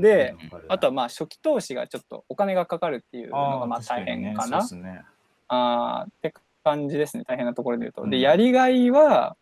[0.00, 0.34] で
[0.68, 4.62] あとはまあ初期投資がちょっとお金がかかるっていうのがまあ大変かな。
[4.62, 5.02] 確にねね。
[5.48, 6.34] あーって
[6.64, 8.06] 感じですね、大変なところで言うと。
[8.08, 8.22] で、うん。
[8.22, 9.36] やりがいは、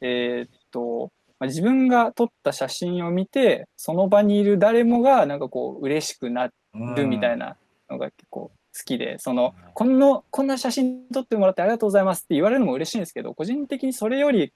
[0.00, 7.56] えーっと、まあ自分が撮った写真を見て、その場にいる誰もが、なんかこう、嬉しくなるみたいなな
[7.90, 8.50] のが結構
[8.84, 9.98] きで、その、こん。
[9.98, 14.52] な、こんな写真撮ってもらってありがとうございますって言われるのも嬉しいんですけど、個人的にそれより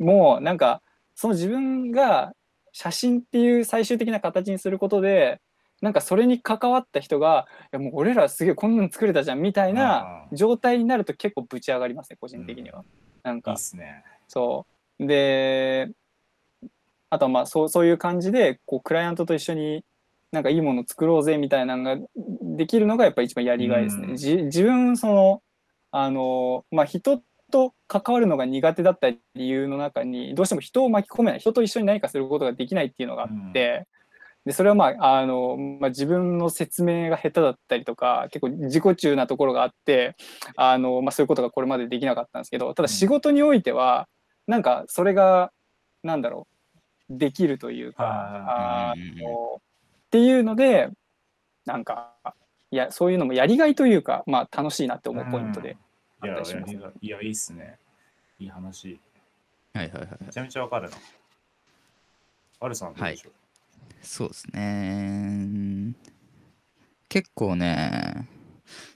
[0.00, 0.82] も、なんか、
[1.14, 2.32] その自分が
[2.72, 5.40] 写真っていう最終的な形にすることで、
[5.80, 12.84] なんかそれに関わった人が、いやもう俺らすげえこんなの作れたじゃんみたいな状態になると結構ぶち上がりますね、個人的には。
[13.22, 14.04] なんかいいっ、すね。
[14.28, 14.66] そ
[15.00, 15.06] う。
[15.06, 15.90] で、
[17.10, 19.84] あとはまあそうそういう感じで、こうクライアントと一緒に
[20.30, 22.06] なんかいいもの作ろうぜみたいなのが
[22.56, 24.06] できるのがやっぱ一番やりがいですね。
[24.10, 25.42] うんじ自分、その、
[25.90, 27.22] あの、まあ人
[27.52, 33.86] と関わるのが苦手だった理由の中に、どうしても人を巻き込めない、人と一緒に何かすることができないっていうのがあって、
[34.44, 40.16] でそれはまああの、まあ、自分の説明が下手だったりとか結構自己中なところがあって
[40.56, 44.08] あの、まあ、そういうことがこれまでできなかったんですけどただ仕事においては
[44.48, 45.52] なんかそれが
[46.02, 46.48] なんだろ
[47.08, 49.60] うできるというかあうんのっ
[50.10, 50.90] ていうので
[51.64, 52.12] なんか
[52.72, 55.91] いやそういうのもやりがいというか、まあ、楽しいなって思うポイントで、いや、あったりします
[56.22, 56.36] いや、
[57.00, 57.78] いやいいっすね。
[58.38, 59.00] いい話。
[59.74, 60.08] はいはいはい。
[60.20, 60.96] めちゃめちゃわかるな。
[62.60, 63.32] アルさんはどうでしょう、
[64.02, 65.94] そうですね。
[67.08, 68.28] 結構ね、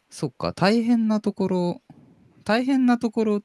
[0.08, 1.82] そっか、大変なところ、
[2.44, 3.42] 大変なところ、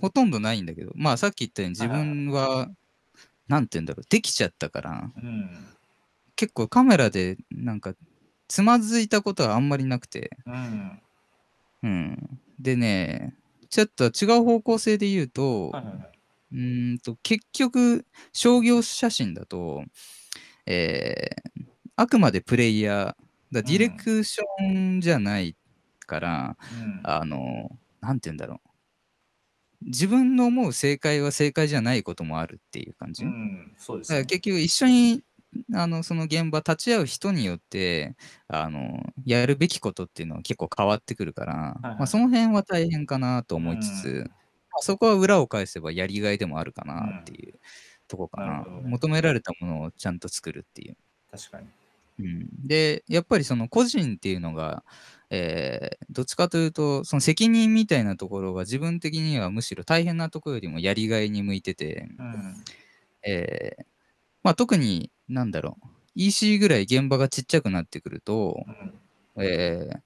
[0.00, 2.70] ほとんどないんだけど、まあさっき言ったように自分は、
[3.48, 5.50] なんて言うんだろう、できちゃったから、うん。
[6.36, 7.94] 結構カメラでなんか、
[8.46, 11.02] つまずいたことはあんまりなくて、うん。
[11.82, 12.40] うん。
[12.60, 13.34] でね、
[13.70, 16.10] ちょっと違う方向性で言うと、はいはいはい。
[16.52, 19.84] うーんと結局商業写真だと、
[20.66, 23.60] えーあくまでプレイヤーだ。
[23.60, 25.54] ディレクションじゃない
[26.06, 27.00] から、うん。
[27.04, 27.70] あの
[28.00, 28.70] なんて言うんだろう。
[29.82, 34.16] 自分の思う正解は正解じゃないこともあるっていう感じ、だうん、そうですね。
[34.16, 35.22] から結局一緒に
[35.74, 38.14] あのその現場立ち会う人によって
[38.48, 47.54] あのやるべきことっていうのは結構変わってくるから、はいまあ、その辺は大変かなと思いつつ、うんまあそこは裏を返せばやりがいでもあるかなっていう
[48.06, 50.96] とこかな,、なるほどね求められたものをちゃんと作るっていう。
[51.32, 51.66] 確かに。
[52.20, 54.84] うん、でやっぱりその個人っていうのが、
[55.30, 62.64] えーどっちかというとその責任みたいなところが自分的にはむしろ大変なところよりもやりがいに向いてて、うん。
[63.24, 63.84] えー
[64.42, 65.86] まあ、特になんだろう。
[66.14, 68.64] EC ぐらい現場がちっちゃくなってくると、
[69.36, 69.44] うん。
[69.44, 70.00] えー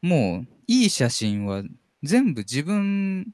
[0.00, 1.64] もういい写真は
[2.02, 3.26] 全部自分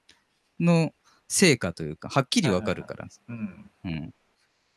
[0.58, 0.92] の
[1.28, 3.70] 成果というかはっきりわかるから、うん。
[3.84, 4.14] うん、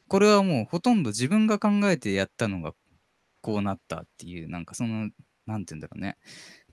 [0.07, 2.73] これはもうほとんど自分が考えてやったのが
[3.41, 5.09] こうなったっていうなんかその
[5.45, 6.17] なんて言うんだろうね。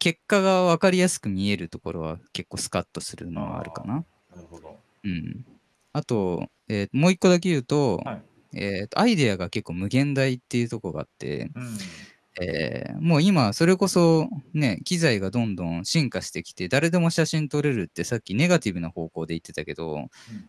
[0.01, 4.05] 結果が分かりやすく見えるところは結構スカッとするのはあるかな。
[4.35, 4.77] なるほど。
[5.05, 5.47] うん、
[5.93, 8.23] あと、えーもう一個だけ言うと,、はい
[8.55, 11.77] えーとアイデアが結構無限大っていうところがあって、うん。
[12.41, 20.09] えーもう今それこそね機材がどんどん進化してきて誰でも写真撮れるってさっきネガティブな方向で言ってたけど、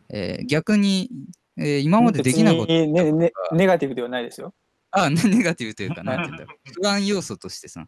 [0.10, 1.10] えー逆に、
[1.58, 4.54] えー今までできなかったねねネガティブではないですよ。
[4.92, 6.82] あ、ねネガティブというか、 なんて言うんだろう。
[6.82, 7.88] 不安要素としてさ、うん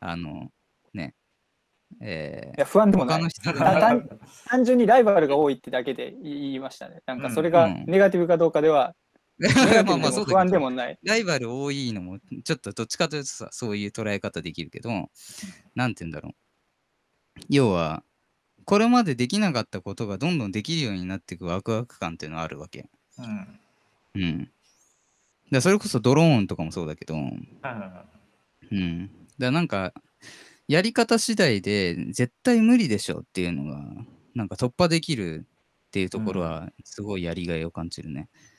[0.00, 0.50] あの、
[0.92, 1.14] ね、
[2.00, 4.08] えいや不安でもない単
[4.46, 7.00] 単純にライバルが多いってだけで言いましたね。
[7.06, 8.94] なんかそれがうんネガティブかどうかでは、
[9.38, 10.98] まあブまあそうだ不安でもない。
[11.02, 15.10] ライバル多いのも、ちょっとどっちかというとさ、そういう捉え方できるけど、
[15.74, 16.34] なんて言うんだろう。
[17.48, 18.04] 要は、
[18.64, 22.88] これまでできなかったことがどんどんできるようになっていくワクワク感っていうのはあるわけ。
[23.18, 23.60] うん。
[24.22, 24.50] うん。
[25.50, 28.06] だそれこそドローンとかもそうだけど、はいはいは
[28.72, 29.10] うん。
[29.38, 29.92] だなんか、
[30.66, 33.84] やり方次第で絶対無理でしょっていうのが、
[34.34, 35.46] なんか突破できる
[35.88, 38.28] っていうところは、すごいやりがいを感じるね。
[38.32, 38.53] い。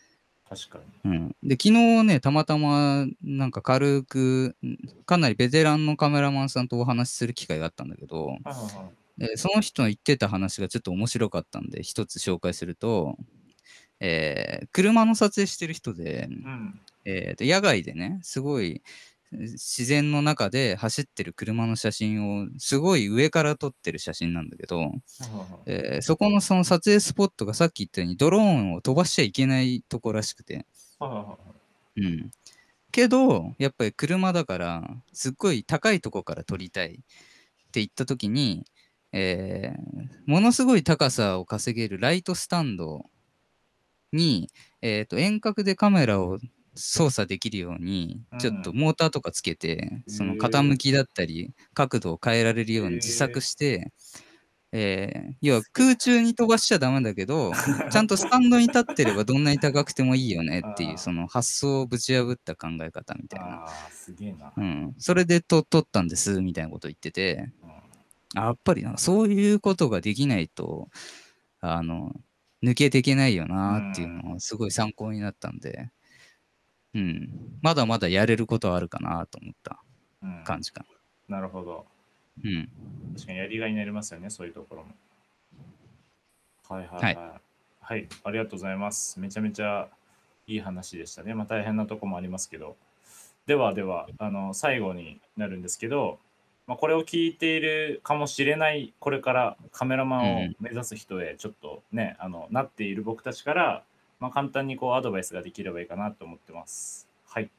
[0.47, 0.83] 確かに。
[1.11, 1.35] うん。
[1.43, 4.55] で、昨日ね、たまたま、なんか軽く、
[5.05, 8.37] かなりベテランのカメラマンさんとお話しする機会があったんだけど。
[9.17, 13.17] でその人の言ってた話がちょっと面白かったんで、一つ紹介すると、
[13.99, 16.81] えー車の撮影してる人で、うん。
[17.05, 18.81] えーと野外でね、すごいえー
[19.39, 24.91] 自然の中で走ってる車の写真をすごい上から撮ってる写真なんだけど、
[25.65, 30.65] えーそこのその撮影スポットがさっき言ったようにドローンを飛ばしちゃいけないとこらしくて、
[31.95, 32.31] うん。
[32.91, 36.91] けど、やっぱり車だから、すっごい高いとこから撮りたいっ
[37.71, 38.65] て言った時に、
[39.11, 43.05] えーものすごい高さを稼げるライトスタンド
[44.11, 44.49] に、
[44.81, 46.39] えーと遠隔でカメラを
[46.75, 48.39] 操作できるようにうん。
[48.39, 53.91] ちょっとモーターとかつけて、その傾きだったり角度を変えられるように自作して、
[54.71, 57.51] えー要は空中に飛ばしちゃダメだけど、
[57.91, 63.67] ちゃんとスタンドに立ってればどんなに高くてもいいよねっていう、その発想をぶち破った考え方みたいな。
[63.91, 64.51] すげえな。
[64.55, 64.95] うん。
[64.97, 68.41] それでと取ったんです、みたいなこと言ってて、うん。
[68.41, 70.89] あやっぱりなんかそういうことができないと、
[71.61, 72.13] あの、
[72.63, 75.89] 抜けていけないよなっていうのはすごい参考になったんで、
[76.95, 77.29] うん。
[77.61, 79.79] まだまだやれることはあるかなと思った
[80.23, 80.85] うん感じか
[81.27, 81.85] なるほど。
[82.43, 82.49] な。
[82.49, 82.69] うん。
[83.15, 84.89] 確かにやりがいになりますよね、そういうところも。
[86.67, 87.41] はいはいはい。
[87.81, 89.19] はい、ありがとうございます。
[89.19, 89.87] めちゃめちゃ
[90.47, 91.35] いい話でしたね。
[91.35, 92.75] まあ大変なとこもありますけど。
[93.45, 96.17] ではでは、あの最後になるんですけど、
[96.65, 103.83] まあ、これを聞いているかもしれない、これからカメラマンを目指す人へ、ちょっとね、あのなっている僕たちから、
[104.25, 107.07] まあ、簡単にこうアドバイスができればいいかなと思ってます。
[107.27, 107.51] はい。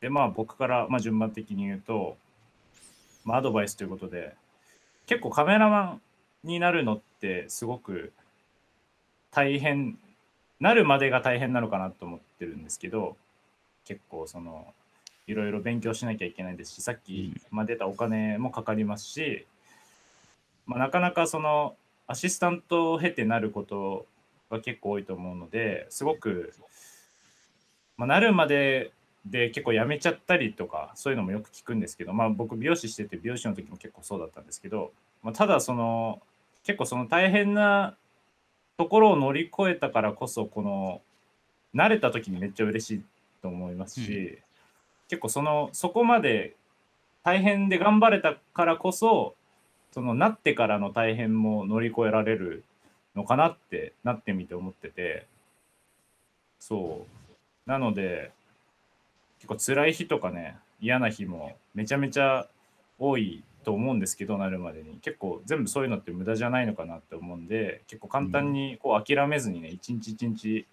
[0.00, 2.16] で、まあ僕から、まあ、順番的に言うと、
[3.24, 4.36] まあ、アドバイスということで、
[5.06, 5.98] 結構カメラマ
[6.44, 8.12] ンになるのってすごく
[9.32, 9.98] 大変、
[10.60, 13.16] なるまでが大変なのかなと思ってるんですけど、
[13.84, 14.72] 結構その、
[15.26, 19.46] いろいろ勉強しなきゃいけないですし、さっき、ま、出たお金もかかりますし、
[20.64, 21.74] まあ、なかなかその
[22.06, 24.06] アシスタントを経てなること
[24.50, 26.52] が結構多いと思うのですごく、
[27.96, 28.92] まあ、なるまで
[29.24, 34.92] で結構やめちゃったりとかそういうのもよく聞くんですけど、まあ、僕美容師してて美容師の時も結構そうだったんですけど、
[35.22, 36.20] まあ、ただその
[36.64, 37.96] 結構その大変な
[38.76, 41.00] ところを乗り越えたからこそこの
[41.74, 43.02] 慣れた時にめっちゃ嬉しい
[43.42, 44.38] と思いますし、
[45.08, 46.54] 結構そのそこまで
[47.22, 49.34] 大変で頑張れたからこそ
[49.92, 52.64] そのなってからの大変も乗り越えられる
[53.16, 55.26] のかなってなってみて思ってて。
[56.60, 57.06] そ
[57.66, 57.70] う。
[57.70, 58.30] なので
[59.40, 62.46] 結構辛い日とかね嫌な日もめちゃめちゃ
[62.98, 64.98] 多いと思うんですけどなるまでに。
[65.02, 70.66] 結構全部そういうのって無駄じゃないのかなって思うんで結構簡単にこう諦めずにね一日一日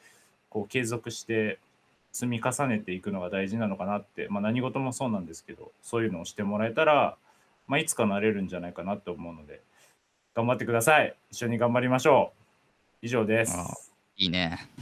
[0.49, 1.57] こう継続して
[2.11, 7.17] 積み重ねていくのが大事なのかなって、まあ、何事もそうなんですけどそういうのをしてもらえたら、
[7.67, 9.61] まあ、いつかなれるんじゃないかなと思うので
[10.35, 11.15] 頑張ってください。
[11.31, 12.33] 一緒に頑張りましょ
[13.01, 13.05] う。
[13.05, 13.55] 以上です。
[13.57, 13.67] あ
[14.17, 14.67] いいね。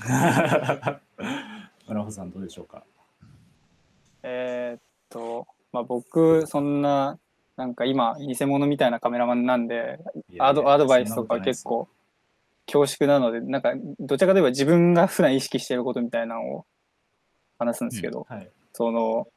[1.87, 2.83] 村穂さんどうでしょうか？
[4.23, 7.19] えーっと、まあ、僕、そんな、
[7.57, 9.99] なんか今、偽物みたいなカメラマンなんで、
[10.39, 11.87] アドアドバイスとか結構
[12.65, 16.65] 恐縮なので、なんか、どちらかといえば自分が普段意識していることみたいなのを
[17.59, 18.49] 話すんですけど、はい。
[18.73, 19.27] その、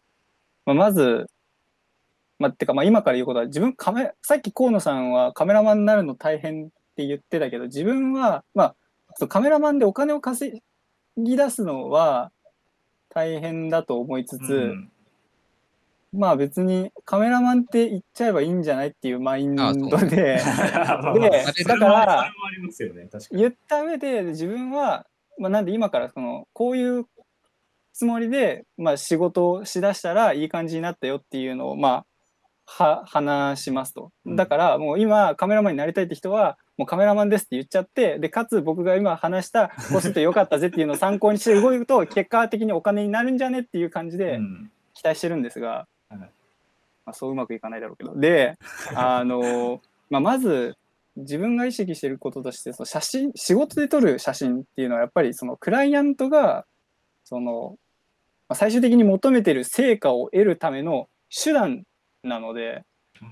[0.67, 1.27] まあ、まず、
[2.39, 8.74] まあ、てか、まあ、今から言うことは、自分カメ、さっき河野さんはカメラマンになるの大変って言ってたけど、自分は、ま
[9.20, 10.62] あ、カメラマンでお金を稼
[11.16, 12.32] ぎ出すのは
[13.09, 14.91] 大変だと思いつつ、うん。
[16.12, 20.07] まあ別にカメラマンって言っちゃえばいいんじゃないっていうマインドで。
[20.07, 20.41] で
[21.64, 22.32] だから
[23.30, 25.07] 言った上で自分は、
[25.39, 27.07] まあ、なんで今からそのこういう
[27.93, 32.07] つもりで、まあ、仕事をしだしたらいい感じになったよっていうのをまあ
[32.67, 34.11] は話しますと。
[34.25, 34.37] うん。
[34.37, 44.71] だからもう今カメラマンになりたいって人はもうカメラマンですって言っちゃってでかつ僕が今話したこうするとよかったぜっていうのを 参考にして動くと結果的にお金になるんじゃねっていう感じでうん。
[44.95, 46.19] 期待してるんですが、はい。
[46.19, 46.29] ま
[47.07, 48.19] あ、そううまくいかないだろうけど。
[48.19, 48.57] で
[48.95, 50.77] あの、まあ、まず
[51.17, 56.67] 自分が意識してることとしてその写真仕事で撮る写真っていうのはやっぱりそのクライアントが
[57.25, 57.77] その
[58.49, 61.85] まあ最終的に求めてる成果を得るための手段
[62.25, 62.85] なので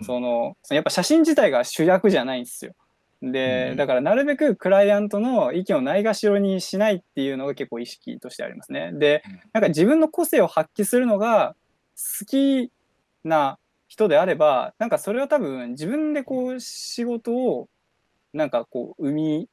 [0.03, 2.75] そのやっぱ写真自体が主役じゃないんですよ。
[3.21, 8.93] で、うんだからなるべくクライアントの意見をないがしろにしないっていうのが結構意識としてありますね。
[8.95, 11.55] でうん、なんか自分の個性を発揮するのが
[12.21, 12.71] 好き
[13.25, 17.69] な人であれば、なんかそれは多分自分でこう仕事を
[18.33, 19.49] なんかこう生み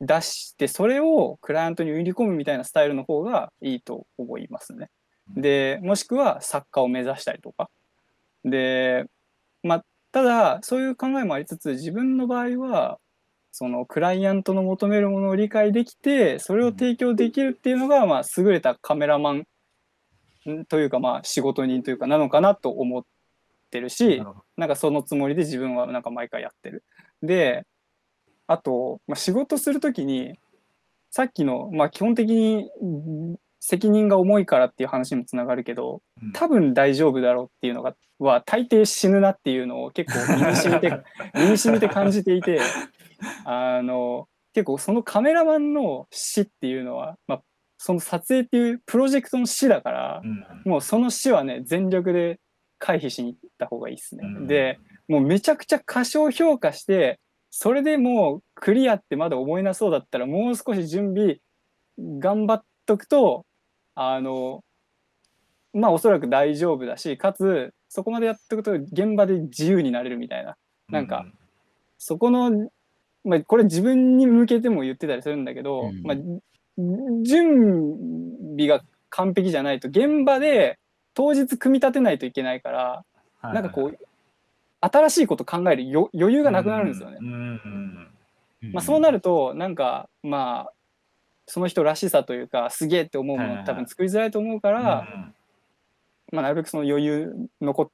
[0.00, 4.90] 出して、それをクライアントに売り込むみたいなスタイルの方がいいと思いますね。
[5.36, 7.70] で、もしくは作家を目指したりとか。
[8.44, 9.06] で、
[9.62, 12.98] まあ、ただ、そういう考えもありつつ、自分の場合は、
[13.52, 19.46] そのクライアントの求めるものを理解できて、それを提供できるっていうのが、まあ、優れたカメラマン
[20.50, 23.04] んというか、まあ、仕事人というか、なのかなと思っ
[23.70, 24.22] てるし
[24.56, 26.84] な、んかそのつもりで自分はなんか毎回やってる。
[27.22, 27.64] で、
[28.46, 30.38] あと、まあ、仕事するときに、
[31.10, 33.36] さっきの、まあ、基本的にん
[33.66, 36.32] 責任が重いからっていう話にもつながるけど、うん。
[36.32, 41.02] 多分大丈夫だろうっていうのがは大抵死ぬなっていうのを結構身に染みて
[41.34, 42.60] 身に染みて感じていて
[43.46, 47.42] あの結構そのカメラマンの死っていうのは、まあ、
[47.78, 50.70] その撮影っていうプロジェクトの死だからうん。
[50.70, 52.40] もうその死はね全力で
[52.78, 54.24] 回避しに行った方がいいですね。
[54.26, 54.46] うん。
[54.46, 57.18] でもうめちゃくちゃ過小評価して
[57.50, 61.38] それでもうクリアってまだ思えなそうだったらもう少し準備
[62.20, 63.46] 頑張っとくと
[63.94, 64.62] あの
[65.72, 70.56] まあおそらく大丈夫だしかつそこまでやっておくと現場で自由になれるみたいな
[70.88, 71.26] なんか
[71.98, 72.70] そこの、
[73.24, 76.16] まあ、これ自分に向けても言ってたりするんだけど、うんまあ、
[77.22, 77.96] 準
[78.56, 80.78] 備が完璧じゃないと現場で
[81.14, 83.04] 当日組み立てないといけないから、
[83.38, 83.98] はいなんかこう
[84.80, 87.18] 新しいこと考えるよ余裕がなくなるんですよね。
[87.20, 89.18] うんうんまあ、そうなる。
[89.18, 90.72] るとなんかまあ
[91.46, 95.32] その人らしさというかすげえって思うもはいはいはいの多分作りづらいと思うかうんら、
[96.32, 97.90] まあ、なるべくその余裕残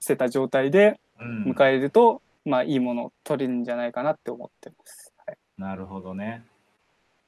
[0.00, 5.12] せた状態でうん迎えると、まあいいものを取れるんじゃないかなって思ってます。
[5.26, 6.44] はい、なるほどね。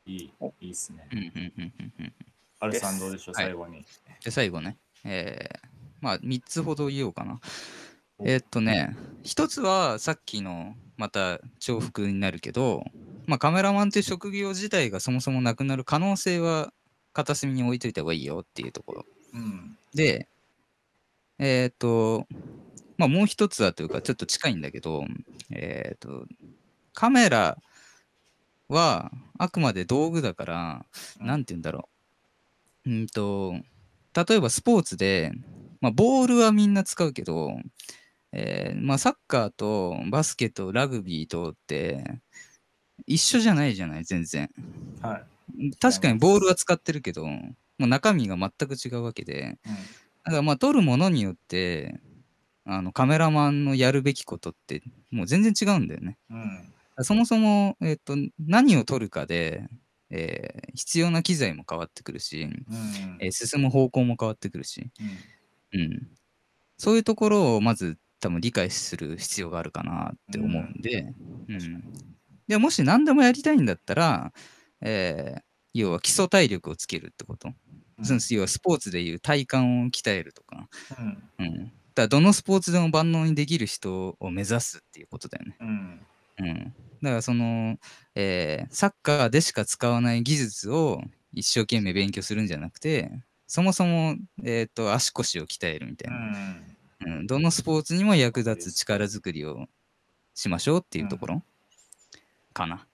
[0.05, 1.14] いいお、いいっすねう。
[1.14, 2.12] んうんうんうんうん
[2.61, 3.85] アルさんどうでしょう、はい最後に。
[4.24, 5.68] で、最後ね、えー
[6.01, 7.41] まあ、3つほど言おうかな。
[8.19, 12.85] おえーっとね、一つはさっきのまた重複になるけど、
[13.27, 16.73] まあ、カメラマンという職業自体がそもそもなくなる可能性は
[17.12, 19.05] 片隅に置いといた方がいいよっていうところ。
[19.35, 19.77] うん。
[19.95, 20.29] で、
[21.39, 22.27] えーっと、
[22.97, 25.05] まあ、もう一つはというか、ちょっと近いんだけど、
[25.51, 26.27] えーっと、
[26.95, 27.59] カメラ
[28.69, 30.87] はあくまで道具だから、
[31.21, 31.89] うんなんて言うんだろ
[32.87, 32.91] う。
[32.91, 33.55] うんと、
[34.14, 35.33] 例えばスポーツで、
[35.81, 37.53] まあ、ボールはみんな使うけど、
[38.33, 42.20] えーまあ、サッカーとバスケとラグビーとって
[43.07, 44.51] 一緒じゃないじゃない、全然。
[45.01, 45.70] はい。
[45.81, 49.59] 確かにボールは使ってるけど、もう中身が全く違うわけで、
[50.24, 52.01] だからまあ撮るものによって、
[52.64, 56.18] あのカメラマンのやるべきことってもう全然違うんだよね。
[56.31, 56.41] うん。
[56.99, 57.05] うん。
[57.05, 59.66] そもそも、えっと何を撮るかで、
[60.11, 63.18] えー必要な機材も変わってくるし、うん。
[63.20, 64.91] えー進む方向も変わってくるし、
[65.72, 66.09] うんうん、
[66.76, 71.14] そういうところをまず多分理解する必要があるかなって思うんで、
[71.49, 71.83] うん。
[72.47, 74.33] でもし何でもやりたいんだったら、
[74.81, 75.43] えー
[75.75, 77.51] 要は基礎体力をつけるってこと、
[78.03, 79.61] その要はスポーツでいう体幹を
[79.91, 81.47] 鍛えるとか、うん。
[81.47, 85.57] うん、だからどのスポーツでも万能にできる人を目指すっていうことだよね。
[85.61, 86.01] うん。
[86.41, 87.77] うん、だからその、
[88.14, 91.03] えーサッカーでしか使わない技術を
[91.33, 93.11] 一生懸命勉強するんじゃなくて
[93.47, 96.78] そもそも、えー、と足腰を鍛えるみたういな、ん。
[97.17, 99.67] うんどのスポーツにも役立つ力づくりを
[100.35, 101.43] しましょうっていうところ
[102.53, 102.87] かな。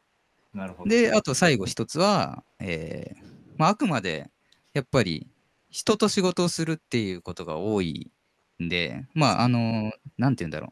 [0.53, 0.91] なるほど。
[0.91, 3.25] であと最後一つは、えー
[3.57, 4.31] まあ、あくまで
[4.73, 5.27] やっぱり
[5.71, 8.11] 人と仕事をするっていうことが多い
[8.63, 10.71] んでまああのなんて言うんだろう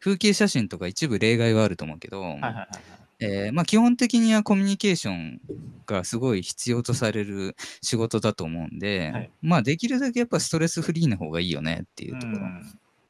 [0.00, 2.68] 風景写真とか一部例外はあると思うけど、はいはいはいはい。
[3.20, 5.40] えーまあ、基本的にはコミュニケーション
[5.86, 12.40] がすごい必要とされる仕事だと思うんで、はいまあできるだけやっぱストレスフリーな方がいいよねっていうところ。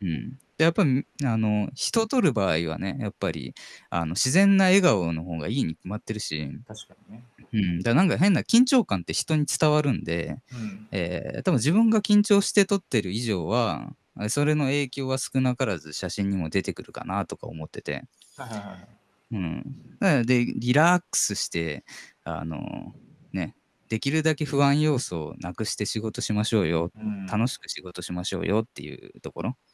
[0.04, 3.54] うんでやっぱりあの人を撮る場合はねやっぱり
[3.90, 7.24] あの自然な笑顔の方がいいに決まってるし、確かにね。
[7.52, 10.86] うん、だなんか変な緊張感って人に伝わるんで、うん。
[10.92, 18.04] えー多分自分が緊張して撮ってる以上はあそれの影響は少なからず写真にも出てくるかなとか思ってて。
[18.36, 18.88] はいはいはい。
[19.32, 21.84] うん、でリラックスして
[22.22, 22.94] あの
[23.32, 23.56] ね
[23.88, 27.26] できるだけ不安要素をなくして仕事しましょうよ、うん。
[27.26, 29.73] 楽しく仕事しましょうよっていうところうん。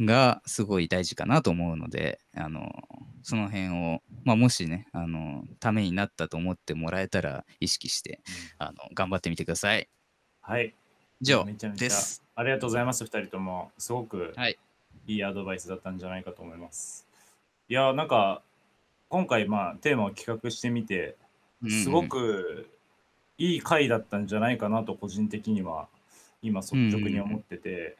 [0.00, 2.70] がすごい大事かなと思うのであの
[3.22, 8.20] その辺を、まあ、もしねあのためになったと思ってもらえたら意識して
[8.58, 9.88] あの頑張ってみてください。
[10.40, 10.74] はい。
[11.20, 11.46] 以上
[11.76, 12.24] です。
[12.34, 13.70] ありがとうございます、二人とも。
[13.76, 14.58] すごくはい
[15.06, 17.06] いいアドバイスだったんじゃないかと思います。
[17.68, 18.42] いや、なんか、
[19.08, 21.16] 今回、まあ、テーマを企画してみて、
[21.68, 22.68] すごく
[23.38, 25.88] いい回だったんじゃないかなと、個人的には、
[26.42, 27.96] 今、率直に思ってて、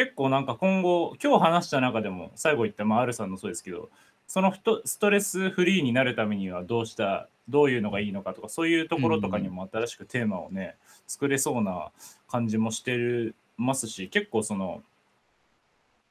[0.00, 3.90] 結構なんか今後、今日話した中でも、最後言った、まあ、アルさんのそうですけど、
[4.26, 4.54] その
[4.86, 10.76] ストレスフリーになるためにはどうした、どういうのがいいのかとか、そういうところとかにも新しくテーマをね、
[11.06, 11.90] 作れそうな
[12.28, 14.82] 感じもしてるますし、結構その、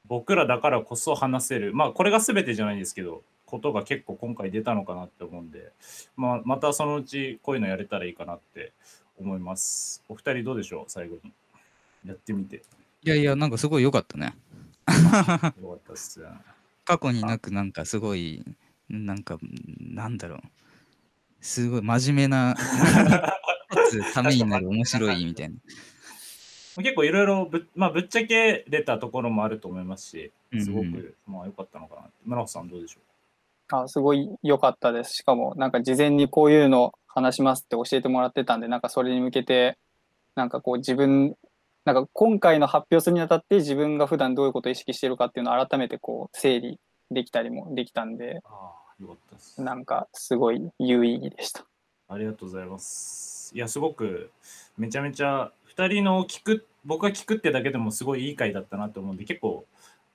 [0.06, 5.72] 僕らだからこそ話せる、まあこれが全てじゃないですけど、ことが結構今回出たのかなって思うんで、
[6.16, 8.70] まあ、またそのうちこういうのやれたらいいかなって
[9.18, 10.04] 思います。
[10.08, 10.84] お二人どうでしょう？
[10.86, 11.32] 最後に。
[12.06, 12.62] やってみて。
[13.04, 14.34] よいやいやなんかすごい良かったね。
[14.86, 15.52] かっ
[15.86, 16.22] たっす。
[16.84, 18.44] 過去になくなんかすごい
[18.88, 19.38] なんか
[19.80, 20.40] なんだろう
[21.40, 22.56] すごい真面目な
[24.14, 25.56] ためになる面白いみたいな。
[26.76, 32.10] 結構いろいろぶ,、まあ、ぶっちゃけれたところもあると思いますし、すごうんく、まあ良かったのかなって。
[32.24, 33.00] 村尾さんどうでしょ
[33.76, 35.14] あすごい良かったです。
[35.14, 39.78] しかも、なんか事前にこういうの話しますって教えてもらってたんで、なんかそれに向けて、
[40.34, 41.36] なんかこう自分
[41.84, 46.78] なんか今回の発表するにあたって自分が普段どういうことを意識してるかっていうのを改めてこう整理
[47.10, 49.62] できたりもできたんで、ああ、よかったです。
[49.62, 51.64] なんかすごい有意義でした。
[52.08, 53.52] ありがとうございます。
[53.54, 54.30] いや、すごく、
[54.76, 59.64] めちゃめちゃ、2人の聞く、僕が聞くってだけでもすごいいい回だったなと思うんで、結構、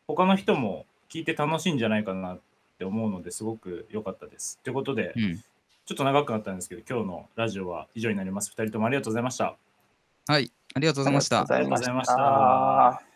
[0.07, 2.39] 他の人も聞いて楽しいんじゃないかなっ
[2.78, 4.59] て思うのですごく良かったです。
[4.63, 5.43] ということで、うん。
[5.86, 8.51] ちょっと長くなったんですけど、今日のラジオは以上になります。
[8.51, 9.55] 2人ともありがとうございました。
[10.28, 10.51] はい。
[10.76, 11.39] ありがとうございました。
[11.41, 13.14] ありがとうございました。